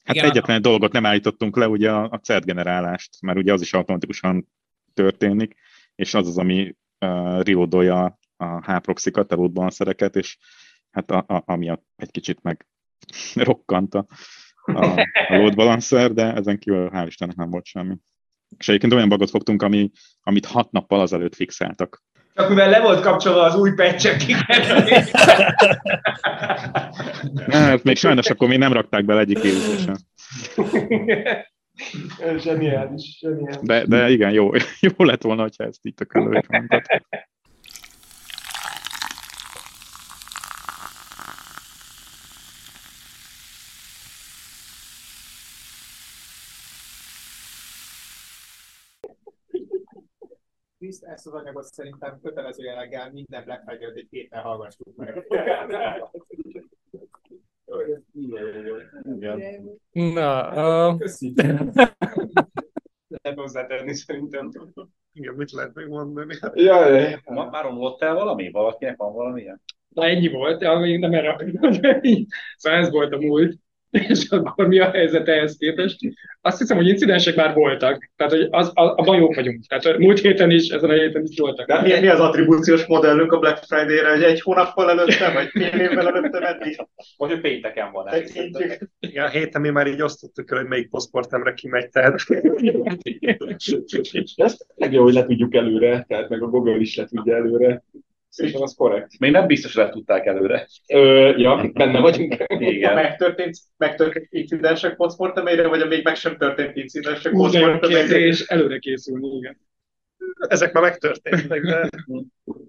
[0.03, 0.59] Hát Igen, egyetlen a...
[0.59, 4.47] dolgot nem állítottunk le, ugye a, a CERT generálást, mert ugye az is automatikusan
[4.93, 5.55] történik,
[5.95, 10.37] és az az, ami uh, reloadolja a H-proxikat, a balancereket, és
[10.91, 12.67] hát a, a, amiatt egy kicsit meg
[13.35, 14.05] rokkant a,
[14.67, 17.95] a, a load balancer, de ezen kívül hál' Istennek nem volt semmi.
[18.57, 22.05] És egyébként olyan bagot fogtunk, ami, amit hat nappal azelőtt fixáltak.
[22.33, 24.31] Csak mivel le volt kapcsolva az új patch
[27.47, 29.97] Hát még sajnos akkor még nem rakták bele egyik évülésen.
[32.37, 33.57] zseniális, zseniális.
[33.61, 34.49] De, de igen, jó,
[34.79, 36.05] jó lett volna, ha ezt így a
[50.87, 55.25] Kriszt, ezt az anyagot szerintem kötelező jelleggel minden Black Friday egy héten hallgassuk meg.
[59.91, 60.99] Na, uh...
[63.07, 64.51] lehet hozzátenni szerintem.
[65.13, 66.35] Igen, mit lehet még mondani?
[66.53, 68.51] Jaj, Ma, már omlott el valami?
[68.51, 69.61] Valakinek van valamilyen?
[69.87, 71.35] Na ennyi volt, de még nem erre.
[72.55, 73.59] Szóval ez volt a múlt.
[74.09, 75.97] és akkor mi a helyzet ehhez képest?
[76.41, 79.65] Azt hiszem, hogy incidensek már voltak, tehát hogy az, a, a jók vagyunk.
[79.65, 81.67] Tehát múlt héten is, ezen a héten is voltak.
[81.67, 85.81] De mi, mi az attribúciós modellünk a Black Friday-re, hogy egy hónappal előtte, vagy fél
[85.81, 86.85] évvel előtte meddig?
[87.17, 88.07] Vagy hogy pénteken van.
[88.99, 92.15] Igen, a héten mi már így osztottuk el, hogy melyik posztportemre kimegy, tehát...
[94.35, 97.83] Ez legjobb, hogy le tudjuk előre, tehát meg a Google is le tudja előre.
[98.37, 99.19] Szerintem az korrekt.
[99.19, 100.67] Még nem biztos, hogy le tudták előre.
[100.87, 102.43] Ö, ja, benne vagyunk.
[102.47, 102.93] Igen.
[102.93, 108.19] Megtörtént, megtörtént incidensek posztmortemére, vagy a még meg sem történt incidensek posztmortemére?
[108.19, 109.57] és előre készülni, igen.
[110.47, 111.89] Ezek már megtörténtek, de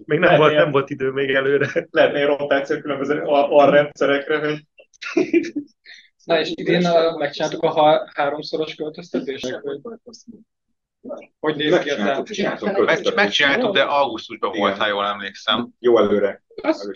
[0.04, 1.88] még nem, volt, nem volt idő még előre.
[1.90, 4.62] Lehetne egy rotáció különböző alrendszerekre, hogy
[6.24, 9.60] Na és idén a, megcsináltuk a háromszoros költöztetést?
[11.40, 13.14] Hogy néz ki ez?
[13.14, 15.68] Megcsináltuk, de augusztusban volt, ha jól emlékszem.
[15.78, 16.42] Jó előre.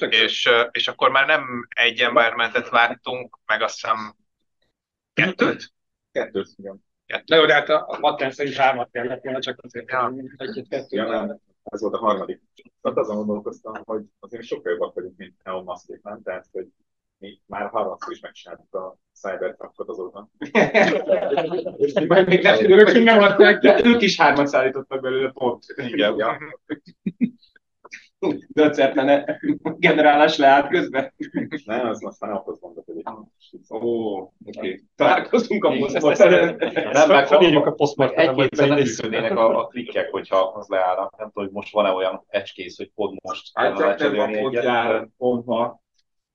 [0.08, 4.16] És, és akkor már nem egy embermentet vártunk, meg azt hiszem
[5.12, 5.72] kettőt?
[6.12, 6.84] Kettőt, igen.
[7.26, 10.12] Na jó, de hát a Matten szerint hármat kellett volna, csak azért ja.
[10.36, 10.96] egy-kettő.
[10.96, 12.42] Ja, ez volt a harmadik.
[12.82, 16.22] Tehát azon gondolkoztam, hogy azért sokkal jobbak vagyunk, mint Elon Musk, nem?
[16.22, 16.66] Tehát, hogy
[17.22, 20.28] mi már harmadszor is megcsináltuk a Cybertruckot azóta.
[21.76, 25.64] és majd még nem, ők nem adták, de ők is hármat szállítottak belőle pont.
[25.76, 26.16] Igen.
[26.16, 26.38] Ja.
[28.48, 31.14] Döcertene generálás leállt közben?
[31.64, 33.02] Nem, az aztán ahhoz mondott, hogy
[33.70, 34.84] Ó, oké.
[34.96, 36.56] Találkozunk a posztmorteren.
[36.92, 38.28] Nem, meg fogjuk a posztmorteren.
[38.28, 41.10] Egy-kétszer nem is a, a klikkek, hogyha az leállna.
[41.16, 43.50] Nem tudom, hogy most van-e olyan ecskész, hogy pont most.
[43.54, 45.81] Hát, nem van pont jár, pont ma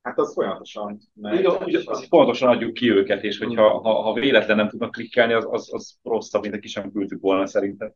[0.08, 1.46] Hát az folyamatosan megy.
[1.46, 5.34] Ugye, ugye az pontosan adjuk ki őket, és hogyha ha, ha véletlen nem tudnak klikkelni,
[5.34, 7.93] az, az, az rosszabb, mint aki sem küldtük volna szerintem.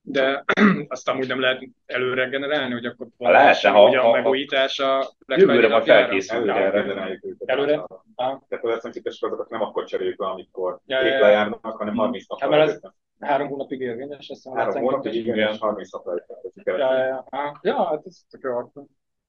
[0.00, 0.44] De
[0.88, 5.14] azt amúgy nem lehet előre generálni, hogy akkor ha lehetne, ha, ha, a megújítás a
[5.26, 6.48] Jövőre majd felkészül.
[6.48, 7.42] Őket.
[7.44, 7.86] Előre?
[8.16, 12.40] Tehát az eszemcsikes azokat nem akkor cseréljük le, amikor ja, épp lejárnak, hanem 30 nap
[12.40, 12.80] hát, mert ez
[13.20, 16.06] három hónapig érvényes, ezt Három hónapig érvényes, 30 nap
[16.64, 17.58] Ja, ja, ja.
[17.62, 18.72] ja, hát ez tök jó.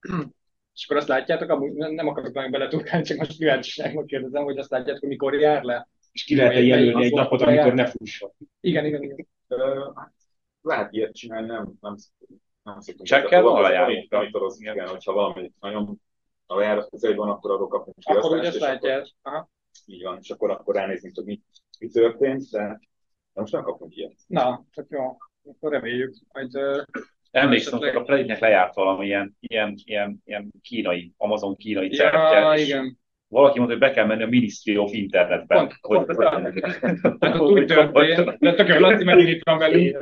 [0.78, 4.70] És akkor azt látjátok, amúgy nem akarok nagyon beletúrkálni, csak most kíváncsiságban kérdezem, hogy azt
[4.70, 5.88] látjátok, hogy mikor jár le.
[6.12, 8.32] És ki lehet jelölni egy napot, amikor ne fusson?
[8.60, 9.28] Igen, igen, igen.
[10.62, 11.96] Lehet ilyet csinálni, nem, nem,
[12.63, 13.08] nem szoktunk.
[13.08, 14.08] Csekkel van lejárni.
[14.60, 16.02] Igen, hogyha valami nagyon
[16.46, 19.08] a lejárat közelében van, akkor arról kapunk Akkor ugye azt látják.
[19.86, 21.42] Így van, és akkor, akkor ránézünk, hogy mi,
[21.80, 22.80] mi történt, de,
[23.34, 24.16] de most nem kapunk ilyet.
[24.28, 25.18] Na, csak jó.
[25.50, 26.52] Akkor reméljük, majd
[27.38, 32.63] Emlékszem, hogy a Prediknek lejárt valami ilyen, ilyen, ilyen, ilyen kínai, Amazon kínai ja, certje,
[32.63, 32.97] igen.
[33.30, 35.56] Valaki mondta, hogy be kell menni a Ministry of Internetbe.
[35.56, 36.62] Pont, hogy, pont, hogy,
[37.19, 39.97] hát ott úgy történt, de tök Laci megint itt van velünk.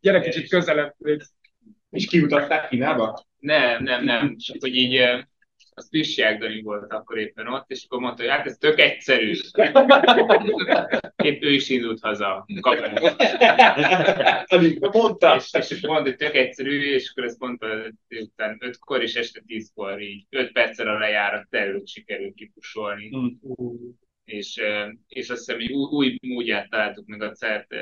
[0.00, 0.94] Gyere kicsit közelebb.
[1.90, 3.24] És kiutatták Kínába?
[3.38, 4.36] Nem, nem, nem.
[4.36, 5.26] Csak hogy így
[5.78, 9.32] az Pissi Ágdani volt akkor éppen ott, és akkor mondta, hogy hát ez tök egyszerű.
[11.16, 12.46] Épp ő is indult haza.
[14.92, 15.34] mondta.
[15.36, 17.66] És, és mondta, hogy tök egyszerű, és akkor ezt mondta
[18.08, 23.16] után ötkor és este tízkor így öt perccel a lejárat előtt sikerült kipusolni.
[23.16, 23.26] Mm.
[24.24, 24.62] És,
[25.08, 27.74] és azt hiszem, hogy új, új módját találtuk meg a CERT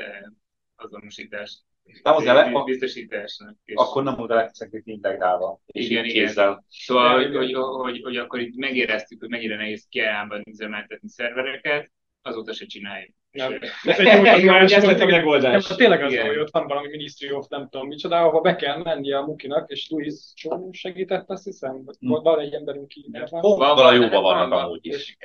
[0.75, 1.59] azonosítást
[2.03, 3.55] nem az ele, biztosításnak.
[3.65, 3.75] És...
[3.75, 5.61] Akkor nem oda lettek integrálva.
[5.65, 6.25] És igen, igen.
[6.25, 6.65] Kézzel.
[6.69, 12.53] Szóval, hogy, hogy, hogy, hogy, akkor itt megéreztük, hogy mennyire nehéz kiállában üzemeltetni szervereket, azóta
[12.53, 13.15] se csináljuk.
[13.35, 13.59] Nem.
[13.83, 15.65] Ez egy jó ez lett a megoldás.
[15.75, 19.11] Tényleg az, hogy ott van valami Ministry of nem tudom micsoda, ahova be kell menni
[19.11, 22.21] a Mukinak, és Louis Csó segített, azt hiszem, hmm.
[22.23, 23.41] van egy emberünk Kínában.
[23.41, 25.17] Vala jóban vannak amúgy is.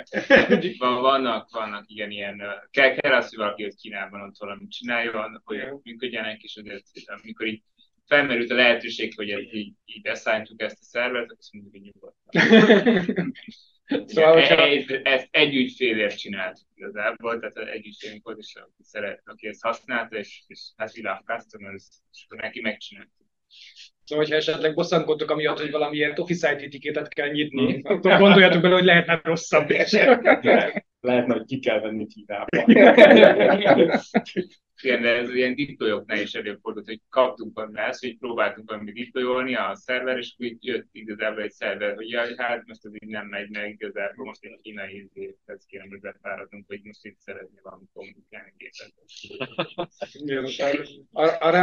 [0.79, 5.59] vannak, vannak igen ilyen, kell, kell az, hogy valaki ott Kínában ott valamit csináljon, hogy
[5.83, 6.85] működjenek, és azért,
[7.23, 7.62] amikor így
[8.07, 10.44] felmerült a lehetőség, hogy így, így ezt a
[10.81, 13.33] szervet, azt mondjuk, hogy nyugodtan.
[14.07, 14.66] Szóval, hogyha...
[14.66, 19.62] ezt, ezt egy ügyfélért csináltuk igazából, tehát egy ügyfélünk volt, és aki, szeret, aki ezt
[19.62, 23.14] használta, és, és hát we love customers, és akkor neki megcsináltuk.
[24.05, 27.81] Szóval, hogyha esetleg bosszankodtok amiatt, hogy valamiért Office IT etiketet kell nyitni, mm.
[27.83, 29.92] akkor gondoljatok bele, hogy lehetne rosszabb is.
[31.00, 32.64] lehetne, hogy ki kell venni Kínába.
[34.82, 39.74] Igen, de ez ilyen diplolyoknál is előfordult, hogy kaptunk ezt, hogy próbáltunk valami diployolni a
[39.74, 43.50] szerver, és akkor jött igazából egy szerver, hogy jaj, hát most ez így nem megy
[43.50, 45.08] meg, igazából most egy kínai
[45.44, 48.92] ezt kérem, hogy befáradunk, hogy most itt szeretné valami kommunikálni képet.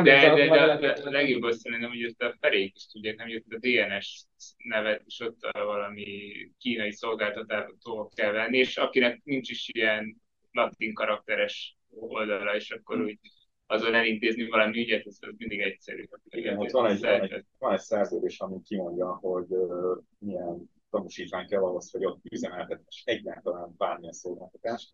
[0.03, 3.27] de, de, de, de, a legjobb azt szerintem, hogy ezt a felék is tudják, nem
[3.27, 4.25] jött a DNS
[4.57, 11.76] nevet, és ott valami kínai szolgáltatótól kell venni, és akinek nincs is ilyen latin karakteres
[11.99, 13.19] oldalra, és akkor úgy
[13.67, 16.07] azon elintézni valami ügyet, ez mindig egyszerű.
[16.29, 21.63] Igen, ott van egy, egy, van egy szerződés, ami kimondja, hogy uh, milyen tanúsítvány kell
[21.63, 24.93] ahhoz, hogy ott üzemeltetés egyáltalán bármilyen szolgáltatást,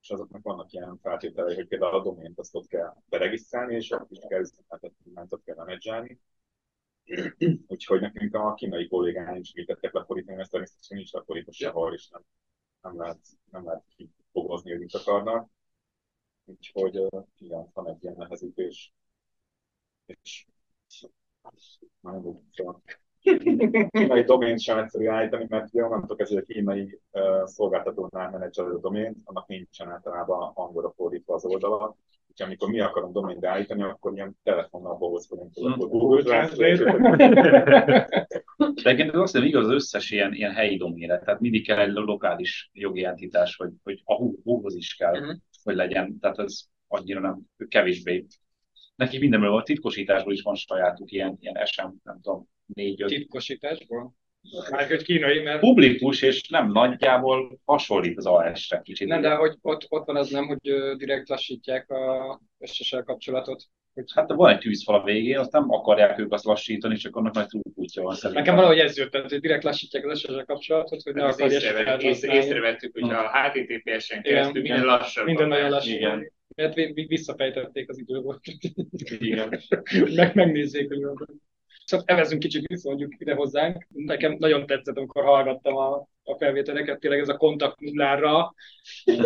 [0.00, 4.10] és azoknak vannak ilyen feltételei, hogy például a domént azt ott kell beregisztrálni, és ott
[4.10, 6.20] is kell üzemeltetni, mert ott kell menedzselni.
[7.66, 12.22] Úgyhogy nekünk a kínai kollégáink segítettek lefordítani, mert természetesen nincs lefordítva sehol, és nem,
[12.80, 13.18] nem lehet,
[13.50, 15.50] nem lehet kifogozni, hogy mit akarnak
[16.44, 17.06] Úgyhogy
[17.38, 18.92] igen, van egy ilyen nehezítés.
[20.06, 20.46] És
[22.00, 22.82] már nem
[23.90, 29.16] kínai domént sem egyszerű állítani, mert ugye onnantól kezdve, a kínai uh, szolgáltatónál menedzselő domént,
[29.24, 31.96] annak nincsen általában angolra fordítva az oldala,
[32.32, 36.96] Úgyhogy amikor mi akarunk domént beállítani, akkor ilyen telefonnal bohózkodunk, akkor Google Translate.
[38.82, 41.92] De egyébként azt hiszem igaz az összes ilyen, ilyen helyi doménre, tehát mindig kell egy
[41.92, 45.20] lokális jogi entitás, hogy, hogy a húhoz is kell.
[45.20, 48.26] Uh-huh hogy legyen, tehát ez annyira nem, kevésbé.
[48.94, 53.08] Neki mindenből van, titkosításból is van sajátuk ilyen, ilyen SM, nem tudom, négy-öt.
[53.08, 54.14] Titkosításból?
[54.70, 55.60] Már hogy kínai, mert...
[55.60, 59.08] Publikus, és nem nagyjából hasonlít az AS-re kicsit.
[59.08, 63.64] Nem, de hogy ott, ott van az nem, hogy direkt lassítják a SSL kapcsolatot.
[64.14, 67.46] Hát van egy tűzfal a végén, azt nem akarják ők azt lassítani, csak annak nagy
[67.46, 68.42] trúkútja van szerintem.
[68.44, 72.92] Nekem valahogy ez jött, tehát, hogy direkt lassítják az SSL kapcsolatot, hogy ne akarják észrevettük,
[72.92, 75.26] hogy a HTTPS-en keresztül minden lassabb.
[75.26, 75.94] Minden nagyon lassabb.
[75.94, 76.32] Igen.
[76.56, 78.40] Mert visszafejtették az időt.
[79.18, 79.60] Igen.
[80.16, 81.00] Meg, megnézzék, hogy
[81.84, 83.86] Szóval evezünk kicsit vissza mondjuk ide hozzánk.
[83.88, 88.54] Nekem nagyon tetszett, amikor hallgattam a a felvételeket, tényleg ez a kontakt nullára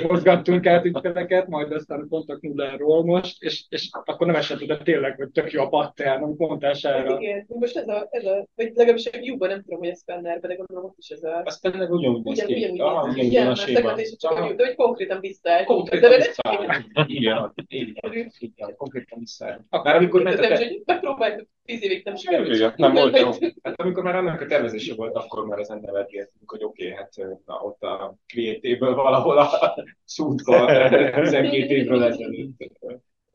[0.08, 4.76] mozgattunk át ügyfeleket, majd aztán a kontakt nulláról most, és, és akkor nem esett de
[4.76, 8.46] tényleg, hogy tök jó a pattern, amit mondtál Hát igen, most ez a, ez a,
[8.54, 11.42] vagy legalábbis a Vue-ban nem tudom, hogy ez Spannerben, de gondolom ott is ez a...
[11.44, 12.54] A Spanner ugyanúgy néz ki.
[12.54, 13.20] ugyanúgy Ah, néz ki.
[13.20, 13.76] ugyanúgy Igen, a mert séma.
[13.78, 15.64] szegmentés a de hogy konkrétan visszaállt.
[15.64, 16.84] Konkrétan visszaállt.
[17.06, 19.60] Igen, igen, igen, konkrétan visszaállt.
[19.70, 22.54] Már amikor Ez ment nem a is, te- hogy megpróbáltuk, tíz évig nem sikerült.
[22.54, 23.30] Igen, nem volt jó.
[23.62, 27.14] Hát amikor már annak a tervezése volt, akkor már ezen nevetgéltünk, hogy oké, hát
[27.46, 30.66] na, ott a creative valahol a szútban
[31.22, 32.70] 12 évről ezelőtt.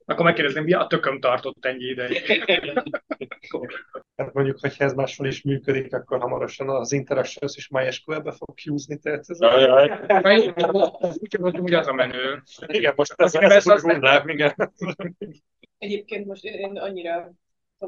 [0.05, 2.21] Akkor megkérdezném, mi a tököm tartott ennyi ideig?
[4.15, 8.97] Hát mondjuk, hogyha ez máshol is működik, akkor hamarosan az Interactions is MySQL-be fog húzni,
[8.97, 9.41] tehát ez...
[11.19, 12.41] Úgy gondolom, hogy az a menő.
[12.65, 14.73] Igen, most ez, Persze, ez azt úgy hullám, igen.
[15.77, 17.31] Egyébként most én, én annyira tudom, hogy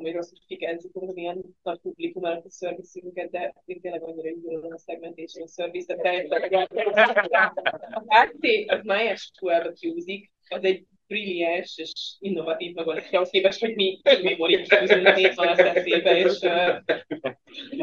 [0.01, 4.73] rossz, hogy fikázik az ilyen nagy publikum előtt a szervizünket, de én tényleg annyira gyűlölöm
[4.73, 12.73] a segmentation service, de bejöttek a HT, az MySQL-be kiúzik, az egy brilliáns és innovatív
[12.73, 16.39] megoldás ahhoz képest, hogy mi memory kiúzunk négy van a szeszébe, és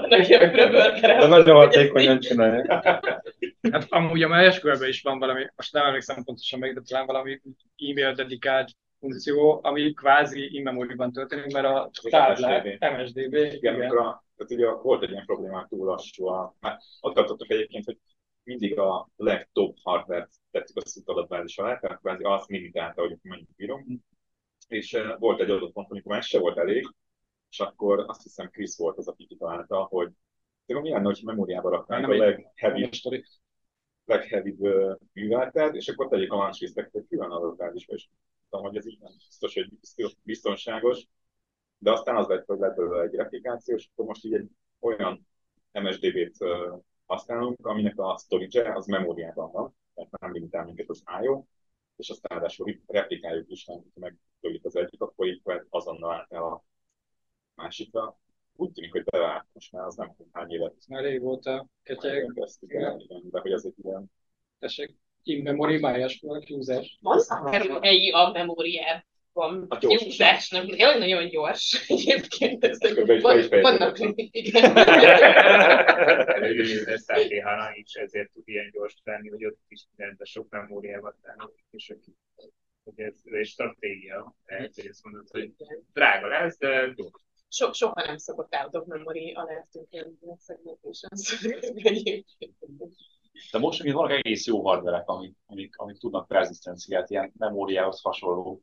[0.08, 0.50] neki a
[1.02, 2.66] De nagyon hatékonyan csinálják.
[3.70, 7.40] Hát amúgy a MySQL-ben is van valami, most nem emlékszem pontosan meg, de talán valami
[7.76, 8.70] e-mail dedikált
[9.00, 13.74] funkció, ami kvázi in-memory-ban történik, mert a táblák, MSDB, Igen, igen.
[13.74, 17.84] amikor a, tehát ugye volt egy ilyen problémák túl lassú, a, már ott tartottuk egyébként,
[17.84, 17.98] hogy
[18.42, 23.48] mindig a legtöbb hardware-t tettük a szút adatbázis alá, tehát kvázi azt limitálta, hogy mondjuk
[23.56, 24.02] bírom.
[24.68, 26.94] És uh, volt egy adott pont, amikor ez se volt elég,
[27.50, 30.10] és akkor azt hiszem Chris volt az, aki kitalálta, hogy
[30.66, 32.88] de mi lenne, hogy memóriába raknánk a legheavy,
[34.10, 38.08] legheavybb uh, műveltet, és akkor tegyék a listeket egy külön adatbázisba, és
[38.50, 39.70] tudom, hogy ez így nem biztos, hogy
[40.22, 41.06] biztonságos,
[41.78, 45.26] de aztán az lett, hogy lett belőle egy replikáció, és akkor most így egy olyan
[45.72, 46.36] MSDB-t
[47.06, 51.44] használunk, aminek a storage az memóriában van, tehát nem limitál minket az IO,
[51.96, 56.64] és aztán ráadásul replikáljuk is, nem, megtörjük az egyik, akkor így azonnal át el a
[57.54, 58.18] másikra.
[58.60, 60.74] Úgy tűnik, hogy bevált most már, az nem tudom hány évet.
[60.88, 62.14] Már régóta ketyeg.
[62.68, 64.10] el, igen, de hogy ez egy ilyen
[64.58, 66.98] Tessék, in-memory MySQL kiúzás.
[67.00, 67.20] Van
[67.82, 70.02] helyi a memóriában A gyors.
[70.02, 70.66] kiúzás, nem,
[70.98, 72.64] nagyon gyors egyébként.
[72.64, 72.78] Ez,
[73.60, 73.98] vannak,
[74.30, 74.76] igen.
[76.26, 77.30] Előző SAP
[77.72, 82.14] is ezért tud ilyen gyors lenni, hogy ott is mindent sok memóriával tárolnak, és aki
[82.84, 85.52] hogy ez, ez egy stratégia, lehet, hogy ezt mondod, hogy
[85.92, 87.28] drága lesz, de gyors.
[87.52, 89.36] So, soha nem szokott out of memory
[89.70, 91.10] tűnni a segmentation.
[93.50, 98.62] De most még vannak egész jó hardverek, amik, amik, amik tudnak persisztenciát, ilyen memóriához hasonló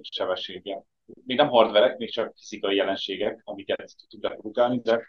[0.00, 0.86] sebességgel.
[1.24, 5.02] Még nem hardverek, még csak fizikai jelenségek, amiket tud reprodukálni, de,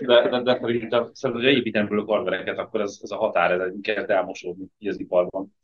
[0.00, 3.72] de, de, de szerintem, szerintem, hogy építem belőle hardvereket, akkor ez, ez a határ, ez
[3.80, 5.54] kezd elmosódni így az iparban.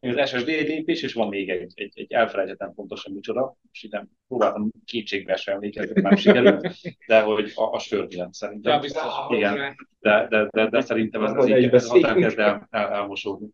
[0.00, 4.08] Az SSD lépés, és van még egy, egy, egy elfelejthetetlen pontosan micsoda, és itt nem
[4.28, 6.68] próbáltam kétségbe sem emlékezni, nem sikerült,
[7.06, 8.72] de hogy a, a sörbillen szerintem.
[8.72, 9.02] Ja, biztos.
[9.28, 12.18] Igen, de, de, de, de szerintem ez, Az az így ez szívunk.
[12.18, 13.48] kezd el, el, elmosódni.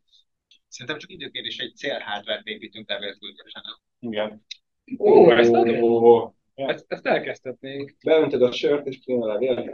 [0.69, 3.63] Szerintem csak időkérdés, egy célhardware-t építünk leveleződésen.
[3.99, 4.45] Igen.
[4.99, 7.95] Ó, ezt, Ó, ezt, ezt elkezdhetnénk.
[8.05, 9.71] Beöntöd a sört, és kijön a levél.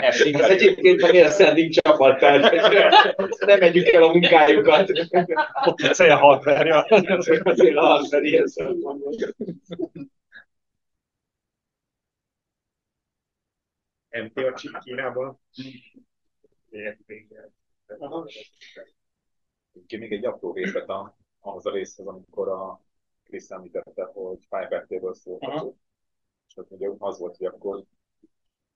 [0.00, 2.52] Ez egyébként a Mérszending csapat, tehát
[3.46, 4.90] nem megyük el a munkájukat.
[5.92, 6.82] Cél hardware-ja.
[7.44, 9.14] Azért a hardware ilyen szempontból.
[14.10, 15.40] MT a chip Kínában.
[19.86, 22.85] Ki még egy apró részlet a, ahhoz a részhez, amikor a
[23.26, 25.74] Krisz említette, hogy Fireback-től szólt.
[26.48, 27.84] És ott ugye az volt, hogy akkor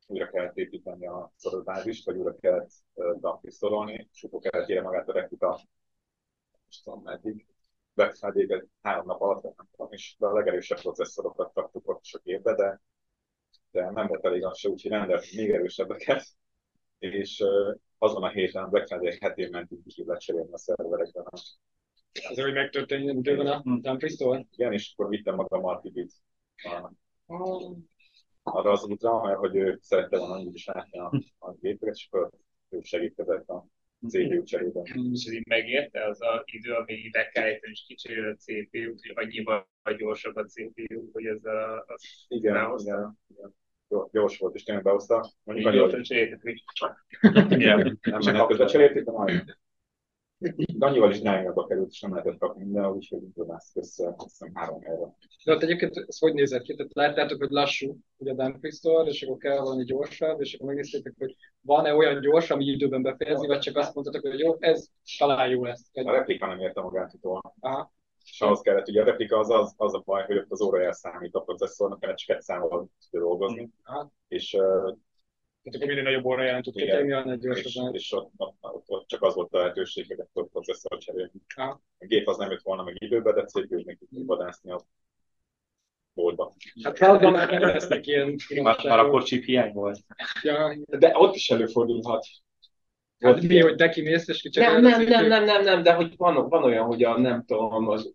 [0.06, 5.08] újra kellett építeni a adatbázist, vagy újra kellett uh, dumpisztololni, és akkor kellett írni magát
[5.08, 5.60] a reputa,
[6.68, 7.46] és tudom meddig.
[7.94, 12.54] Backfedéget három nap alatt, nem tudom, és de a legerősebb processzorokat raktuk ott sok évbe,
[12.54, 12.80] de,
[13.70, 16.24] de nem volt elég az se, úgyhogy rendeltünk még erősebbeket,
[16.98, 21.36] és uh, azon a héten Black Friday hetén mentünk ki lecserélni a szerverekben a
[22.28, 24.46] Az, hogy megtörténjen időben a Dumfries-tól.
[24.50, 26.12] igen, és akkor vittem magammal a Tibit
[28.42, 32.08] arra az útra, mert hogy ő szerette volna úgy is látni a, a gépeket, és
[32.10, 32.30] akkor
[32.68, 33.66] ő segítkezett a
[34.08, 34.84] CPU cserében.
[34.84, 39.00] És ez így megérte az a idő, amíg be kell ejteni, és kicseréled a CPU-t,
[39.06, 41.76] hogy annyival gyorsabb a CPU, hogy ezzel a...
[41.76, 43.58] a Igen, igen, igen.
[43.88, 45.30] Jó, gyors volt, és tényleg behozta.
[45.42, 46.62] Mondjuk annyi, gyorsan cseréltek, hogy
[47.50, 49.58] igen, nem menet közben cserélték, de majd.
[50.78, 54.80] Annyival is drágábbba került, és nem lehetett kapni mindenhol, úgyhogy dobáztuk össze, azt hiszem három
[54.82, 55.16] helyre.
[55.44, 56.74] De ott egyébként ez hogy nézett ki?
[56.74, 60.66] Tehát láttátok, hogy lassú, ugye a Dumfries Store, és akkor kell valami gyorsabb, és akkor
[60.66, 64.86] megnéztétek, hogy van-e olyan gyors, ami időben befejezni, vagy csak azt mondtatok, hogy jó, ez
[65.18, 65.90] talán jó lesz.
[65.92, 67.54] A replika nem érte magát utol.
[67.60, 67.92] Aha.
[68.24, 70.82] És ahhoz kellett, ugye a replika az, az, az a baj, hogy ott az óra
[70.82, 73.70] elszámít a processzornak, mert csak egy számmal dolgozni.
[73.84, 74.12] Aha.
[74.28, 74.96] És uh,
[75.62, 77.94] Tehát akkor minél nagyobb óra jelent tud igen, kitérni, annál és, gyorsabban.
[77.94, 81.40] és ott, ott, ott, ott, csak az volt a lehetőség, hogy akkor processzor cserélni.
[81.56, 84.80] A gép az nem jött volna meg időbe, de cégül meg tudjuk vadászni a
[86.14, 86.52] boltba.
[86.82, 89.98] Hát cloudban már nem lesznek ilyen Már, már akkor chip hiány volt.
[90.42, 92.26] Ja, De ott is előfordulhat.
[93.18, 95.28] hát mi, hogy te kimész, és Nem, kicseréled nem, nem, időt?
[95.28, 98.14] nem, nem, nem, de hogy van, van olyan, hogy a, nem tudom, az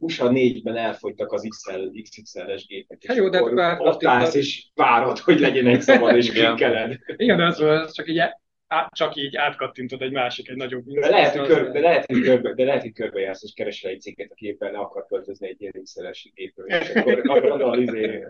[0.00, 4.66] USA 4-ben elfogytak az XL, XXL-es gépek, Hát jó, de akkor vár- ott állsz, és
[4.74, 6.46] várod, hogy legyen egy szabad, és Igen.
[6.46, 6.98] klikkeled.
[7.16, 8.18] Igen, az volt, csak így,
[8.66, 10.84] á, csak így átkattintod egy másik, egy nagyobb.
[10.84, 14.00] De lehet, hogy körbe, de lehet, hogy körbe, de lehet, hogy körbejársz, és keresel egy
[14.00, 18.24] cikket, aki éppen le akar költözni egy ilyen XL-es gépről, és akkor akkor az izé,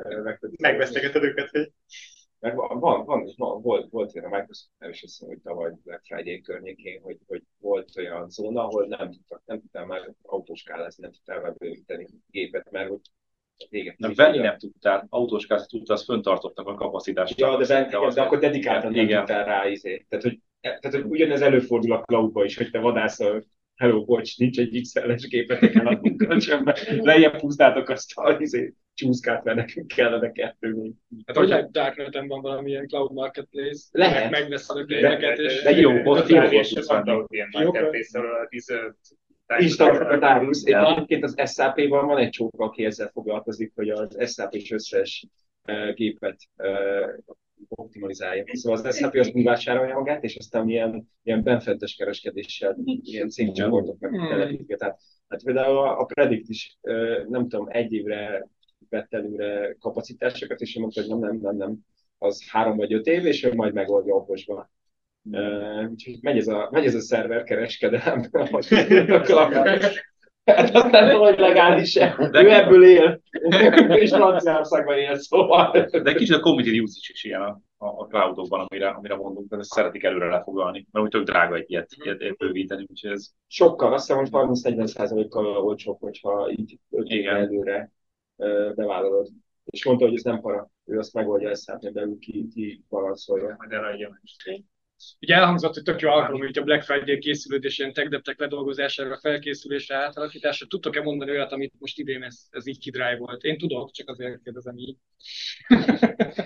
[0.59, 1.71] Megvesztegeted őket, hogy
[2.41, 5.72] Mert van, van, van, van volt, volt olyan a Microsoft, nem is hiszem, hogy tavaly
[5.84, 11.03] Black Friday környékén, hogy, hogy volt olyan zóna, ahol nem tudtak, nem tudtál már autóskálázni,
[11.03, 13.01] nem tudtál már bővíteni gépet, mert hogy
[13.70, 13.99] véget.
[13.99, 17.39] Nem, venni nem tudtál, autóskát tudtál, azt föntartottak a kapacitást.
[17.39, 19.18] Ja, de, ben, igen, de akkor dedikáltan nem Igen.
[19.18, 20.07] tudtál rá izé.
[20.09, 23.45] Tehát, hogy, tehát, hogy ugyanez előfordul a cloudba is, hogy te vadászol,
[23.79, 29.45] hello, bocs, nincs egy XL-es gépetek el adunk kölcsönbe, lejjebb húztátok azt a izé, csúszkát,
[29.45, 30.93] mert nekünk kellene kettő még.
[31.26, 34.31] Hát hogy lehet Darknet-en van valamilyen cloud marketplace, Lehet.
[34.31, 35.62] meg megveszed a gépeket, és...
[35.62, 37.18] de jó, ott jó és tudsz van venni.
[37.18, 38.72] ott ilyen marketplace-ről, tíz-
[39.59, 45.47] Instagram Egyébként az SAP-ban van egy csóka, aki ezzel foglalkozik, hogy az SAP-s összes uh,
[45.95, 46.37] gépet
[47.69, 48.45] optimalizálja.
[48.47, 54.11] Szóval az SAP az úgy vásárolja magát, és aztán ilyen, ilyen benfentes kereskedéssel ilyen cégcsoportoknak
[54.11, 54.29] Hmm.
[54.29, 54.77] telepítik.
[54.77, 56.79] Tehát, hát például a, a Predict is,
[57.29, 58.49] nem tudom, egy évre
[58.89, 61.79] vett előre kapacitásokat, és én mondta, hogy nem, nem, nem, nem,
[62.19, 64.71] az három vagy öt év, és ő majd megoldja okosba.
[65.31, 68.29] Uh, úgyhogy megy ez a, megy ez a szerver kereskedelem.
[70.57, 72.16] Hát azt nem tudom, hogy legális-e.
[72.32, 73.20] Ő ebből él.
[73.88, 75.86] És Franciaországban él, szóval.
[76.03, 79.72] De kicsit a community usage is ilyen a, a, cloudokban, amire, amire mondunk, tehát ezt
[79.72, 84.07] szeretik előre lefoglalni, mert úgy tök drága egy ilyet, ilyet, bővíteni, úgyhogy ez Sokkal, azt
[84.07, 87.92] hiszem, hogy 30-40%-kal olcsóbb, hogyha így évre előre
[88.74, 89.28] bevállalod.
[89.64, 90.70] És mondta, hogy ez nem para.
[90.84, 93.55] Ő azt megoldja ezt hát, belül ki, ki balanszolja.
[93.59, 94.20] Majd erre adja
[95.20, 98.38] Ugye elhangzott, hogy tök jó alkalom, hogy a Black Friday készülőd és ilyen tech deptek
[98.38, 100.66] ledolgozására, felkészülésre, átalakításra.
[100.66, 103.42] Tudtok-e mondani olyat, amit most idén ez, ez így kidrive volt?
[103.42, 104.96] Én tudok, csak azért kérdezem így.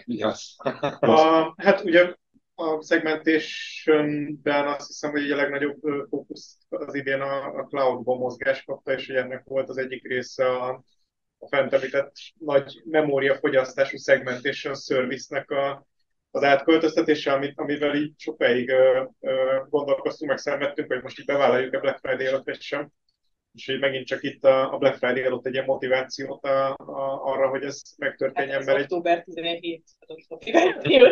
[0.05, 0.55] Yes.
[1.01, 2.15] A, hát ugye
[2.55, 5.79] a segmentationben azt hiszem, hogy a legnagyobb
[6.09, 10.47] fókusz az idén a, a cloudban mozgás kapta, és hogy ennek volt az egyik része
[10.47, 10.85] a,
[11.39, 15.87] a fent említett nagy memóriafogyasztású segmentation service-nek a,
[16.35, 19.33] az átköltöztetése, amit, amivel így sokáig ö, ö,
[19.71, 22.89] gondolkoztunk, meg szenvedtünk, hogy most így bevállaljuk a Black Friday előtt, vagy sem.
[23.55, 27.25] És hogy megint csak itt a, a Black Friday adott egy ilyen motivációt a, a,
[27.25, 29.85] arra, hogy ez megtörténjen, Ez mert egy október 17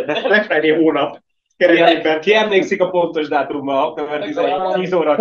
[0.28, 1.22] Black Friday hónap
[1.56, 2.20] keretében.
[2.20, 5.16] Ki emlékszik a pontos dátumra, október 11, 10 óra.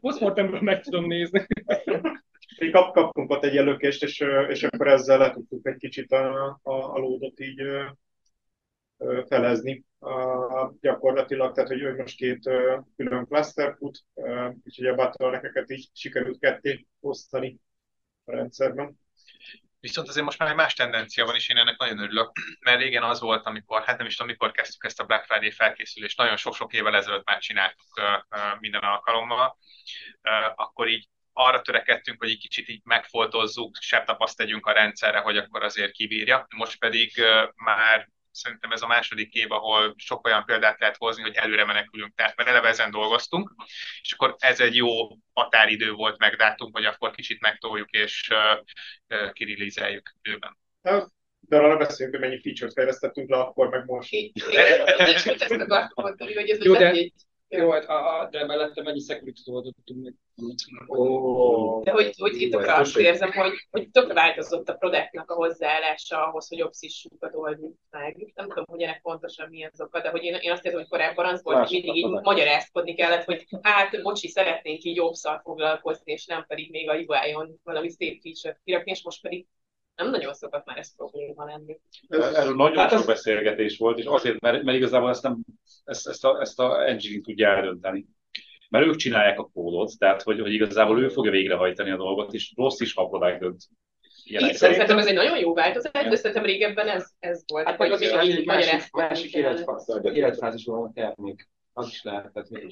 [0.00, 1.46] Postmortemből meg tudom nézni.
[2.64, 6.44] Mi kap, kaptunk ott egy lökést, és, és akkor ezzel le tudtuk egy kicsit a,
[6.62, 7.62] a, a lódot így
[9.28, 14.94] felezni a, gyakorlatilag, tehát hogy ő most két ö, külön cluster fut, ö, úgyhogy a
[14.94, 17.58] bottleneckeket így sikerült ketté osztani
[18.24, 18.98] a rendszerben.
[19.80, 23.02] Viszont azért most már egy más tendencia van, és én ennek nagyon örülök, mert régen
[23.02, 26.36] az volt, amikor, hát nem is tudom, mikor kezdtük ezt a Black Friday felkészülést, nagyon
[26.36, 29.58] sok-sok évvel ezelőtt már csináltuk uh, uh, minden alkalommal,
[30.22, 35.36] uh, akkor így arra törekedtünk, hogy egy kicsit így megfoltozzuk, sebtapaszt tegyünk a rendszerre, hogy
[35.36, 36.46] akkor azért kibírja.
[36.56, 41.22] Most pedig uh, már szerintem ez a második év, ahol sok olyan példát lehet hozni,
[41.22, 42.14] hogy előre menekülünk.
[42.14, 43.50] Tehát mert eleve ezen dolgoztunk,
[44.02, 44.88] és akkor ez egy jó
[45.32, 48.60] határidő volt, meg dátum, hogy akkor kicsit megtoljuk és uh,
[49.08, 50.58] uh, kirilízeljük időben.
[50.82, 51.08] Hát,
[51.40, 54.14] De arra beszéljünk, hogy mennyi feature-t fejlesztettünk le akkor, meg most.
[54.56, 57.12] Ezt akartam mondani, hogy ez Jó, de, egy
[57.56, 60.14] jó, hát, a, a, de mellette mennyi security-t oldottunk meg.
[61.82, 66.26] De hogy, hogy itt tökre azt érzem, hogy, hogy tökre változott a produktnak a hozzáállása
[66.26, 68.32] ahhoz, hogy opszissukat oldjuk meg.
[68.34, 70.88] Nem tudom, hogy ennek pontosan milyen az oka, de hogy én, én azt érzem, hogy
[70.88, 76.12] korábban az volt, hogy mindig így magyarázkodni kellett, hogy hát, bocsi, szeretnénk így jobbszal foglalkozni,
[76.12, 79.46] és nem pedig még a UI-on valami szép feature kirakni, és most pedig
[79.96, 81.78] nem nagyon szokott már ez probléma lenni.
[82.08, 85.38] Erről nagyon Hát sok az- beszélgetés volt, és azért, mert, mert igazából ezt, nem,
[85.84, 88.06] ezt, ezt, a, ezt a engine tudja eldönteni.
[88.68, 92.52] Mert ők csinálják a kódot, tehát hogy, hogy igazából ő fogja végrehajtani a dolgot, és
[92.56, 93.62] rossz is, ha product dönt.
[94.24, 97.66] Így szerintem ez egy nagyon jó változás, de szerintem régebben ez, ez volt.
[97.66, 101.48] Hát meg így egy másik, másik életfázis, életfázisban van a termék.
[101.72, 102.68] Az is lehet, tehát Mm.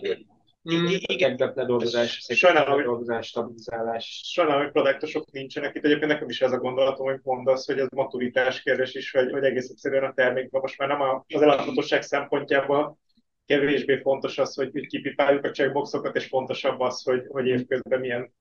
[0.62, 4.20] Igen, ledolgozás, szép Sajnálom, hogy- ledolgozás, stabilizálás.
[4.24, 5.84] Sajnálom, hogy produktosok nincsenek itt.
[5.84, 9.44] Egyébként nekem is ez a gondolatom, hogy mondasz, hogy ez maturitás kérdés is, hogy, hogy
[9.44, 12.98] egész egyszerűen a termékben most már nem az eladhatóság szempontjából
[13.46, 18.32] kevésbé fontos az, hogy kipipáljuk a checkboxokat, és fontosabb az, hogy, hogy évközben milyen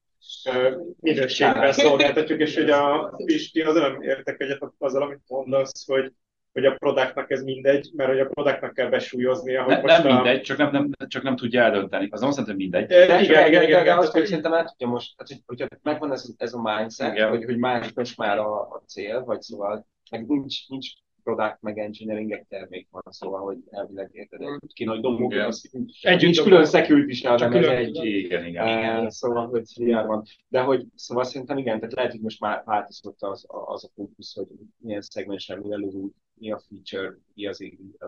[1.00, 6.14] minőségben szolgáltatjuk, és hogy a Pisti, az nem értek egyet azzal, amit mondasz, hogy,
[6.54, 10.12] hogy a produktnak ez mindegy, mert hogy a produktnak kell besúlyoznia, hogy Ne, most nem
[10.12, 10.16] a...
[10.16, 12.08] mindegy, csak nem, nem, csak nem tudja eldönteni.
[12.12, 12.86] Az nem hogy mindegy.
[12.88, 15.80] De, igen, igen, igen, igen, igen, azt, hogy szerintem el tudja most, tehát, hogy, hogyha
[15.84, 17.30] megvan ez, ez a mindset, Igen.
[17.30, 20.88] hogy, hogy már most már a, a cél, vagy szóval, meg nincs, nincs
[21.24, 25.46] product, meg engineering, egy termék van, szóval, hogy elvileg érted, egy domok, Igen.
[25.46, 25.70] az,
[26.02, 28.68] Együtt nincs külön security se, Csak ez egy, Igen, igen.
[28.68, 30.24] Eh, Szóval, hogy jár van.
[30.48, 34.36] De hogy, szóval szerintem igen, tehát lehet, hogy most már változott az, az a fókusz,
[34.36, 34.48] hogy
[34.78, 36.12] milyen szegmensen mi elindul,
[36.42, 37.60] mi a feature, mi az,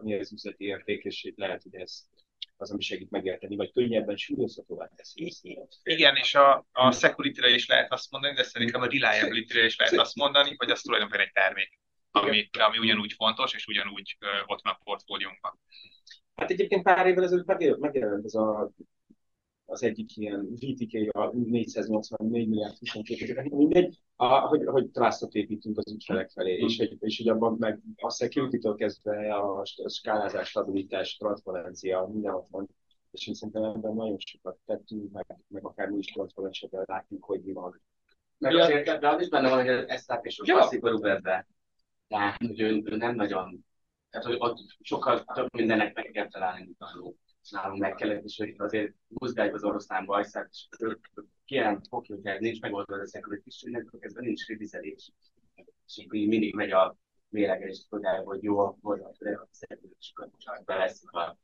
[0.01, 2.03] mi az üzleti érték, és lehet, hogy ez
[2.57, 5.33] az, ami segít megérteni, vagy könnyebben súlyozhatóvá teszi.
[5.83, 9.97] Igen, és a, a security-re is lehet azt mondani, de szerintem a reliability-re is lehet
[9.97, 11.79] azt mondani, hogy az tulajdonképpen egy termék,
[12.11, 15.59] ami, ami ugyanúgy fontos, és ugyanúgy ott van a portfóliónkban.
[16.35, 18.71] Hát egyébként pár évvel ezelőtt megjelent ez a,
[19.65, 25.91] az egyik ilyen VTK, a 484 milliárd 22 mindegy, a, hogy, hogy trustot építünk az
[25.93, 31.17] ügyfelek felé, és, hogy, és hogy abban meg a security-től kezdve a, a skálázás, stabilitás,
[31.17, 32.69] transzparencia, minden ott van.
[33.11, 37.41] És én szerintem ebben nagyon sokat tettünk, meg, meg akár mi is transzparensebbel látjuk, hogy
[37.43, 37.81] mi van.
[38.37, 40.67] Meg azért, de az is benne van, hogy az SAP sokkal Ja.
[40.67, 41.47] szigorúbb ebben.
[42.07, 43.65] Tehát, hogy ő, ő nem nagyon,
[44.09, 46.77] tehát, hogy ott sokkal több mindennek meg kell találni, mint
[47.51, 50.67] a nálunk meg kellett, és hogy azért buzgáljuk az oroszlán bajszát, és
[51.45, 55.11] kérem, fogjuk, hogy nincs megoldva a security, és innentől kezdve nincs revizelés.
[55.85, 56.97] És így mindig megy a
[57.29, 59.11] mélegelés tudája, hogy jó, akkor a
[59.51, 61.37] szerződéseket most belesszük a,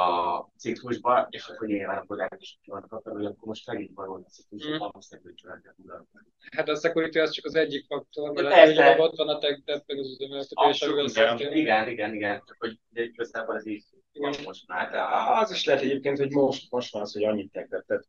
[0.00, 4.22] a ciklusba, és akkor nyilván a kodák is vannak akkor, hogy akkor most megint van
[4.22, 4.80] a ciklus, Mm.
[4.80, 5.74] a szerződéseket
[6.50, 9.86] Hát a security az csak az egyik faktor, mert hogy ott van a tech debt,
[9.86, 13.84] meg az üzemeltetés, amivel igen, igen, igen, igen, csak hogy igazából ez így
[14.18, 14.90] van most már.
[14.90, 14.98] De
[15.40, 18.04] Az is lehet egyébként, hogy most, most van az, hogy annyit tektetett,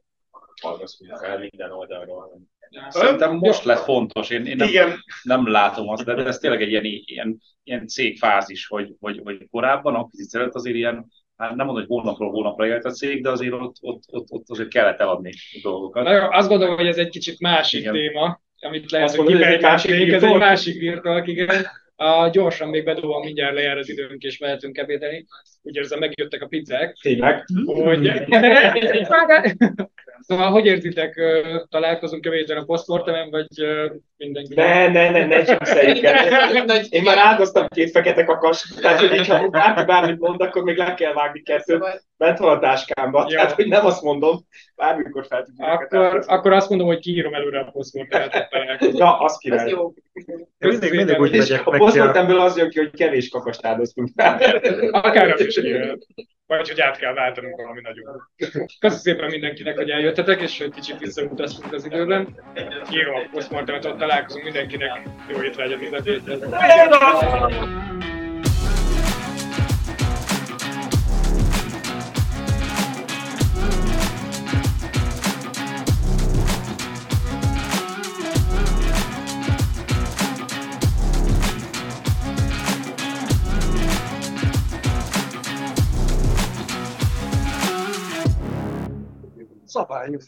[0.62, 2.41] hallgassunk fel minden oldalról.
[2.89, 5.03] Szerintem most lett fontos, én, én nem, Igen.
[5.24, 9.95] nem látom azt, de ez tényleg egy ilyen, ilyen, ilyen cégfázis, hogy, hogy, hogy korábban,
[9.95, 13.53] akvizíció előtt azért ilyen, hát nem mondom, hogy hónapról hónapra élt a cég, de azért
[13.53, 16.03] ott, ott, ott, ott azért kellett eladni a dolgokat.
[16.03, 17.93] Na jó, azt gondolom, hogy ez egy kicsit másik Igen.
[17.93, 21.66] téma, amit lehet, Azt hogy mondod, ez egy másik ez egy másik virtual, igen.
[21.96, 25.26] A, gyorsan még bedobom, mindjárt lejár az időnk, és mehetünk ebédelni.
[25.62, 26.98] Úgy érzem, megjöttek a pizzák.
[27.02, 27.46] Tényleg?
[27.66, 28.08] Hogy...
[30.28, 33.47] szóval, hogy érzitek, ö, találkozunk jövő héten a posztmortemen, vagy
[34.17, 34.53] mindenki?
[34.53, 36.07] Ne, ne, ne, ne csak szerint.
[36.95, 40.93] Én már áldoztam két fekete kakas, tehát hogy ha bárki bármit mond, akkor még le
[40.93, 41.84] kell vágni kettőt.
[42.17, 44.39] Bent van a táskámba, tehát hogy nem azt mondom,
[44.76, 48.49] bármikor fel tudjuk Akkor, akkor azt mondom, hogy kiírom előre a posztmortemet.
[48.91, 49.65] Na, az király.
[49.65, 49.93] Ez jó.
[50.57, 54.09] Mindig, mindig úgy megyek a posztmortemből az jön ki, hogy kevés kakast áldoztunk.
[54.91, 56.07] Akár is jöhet.
[56.48, 58.30] Vagy hogy át kell váltanunk valami nagyon.
[58.80, 62.36] Köszönöm szépen mindenkinek, hogy eljöttetek, és hogy kicsit visszautaztunk az időben.
[62.91, 65.02] Írom a posztmortemet, ott találkozunk mindenkinek.
[65.30, 66.24] Jó étvágyat mindenkinek.
[89.76, 90.26] Szabályos.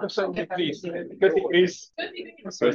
[0.00, 0.80] Köszönjük, Krisz.
[1.18, 1.92] Köszi, Krisz.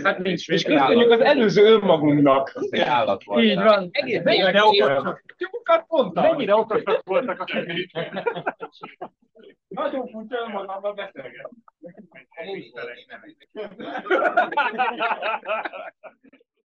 [0.03, 2.53] Hát nincs És köszönjük az előző önmagunknak.
[2.85, 3.91] Állat Így van.
[4.23, 5.23] Mennyire okosak.
[5.37, 6.23] Jókat mondtam.
[6.23, 7.45] Mennyire okosak voltak a
[9.67, 11.63] Nagyon furcsa önmagammal beszélgetni.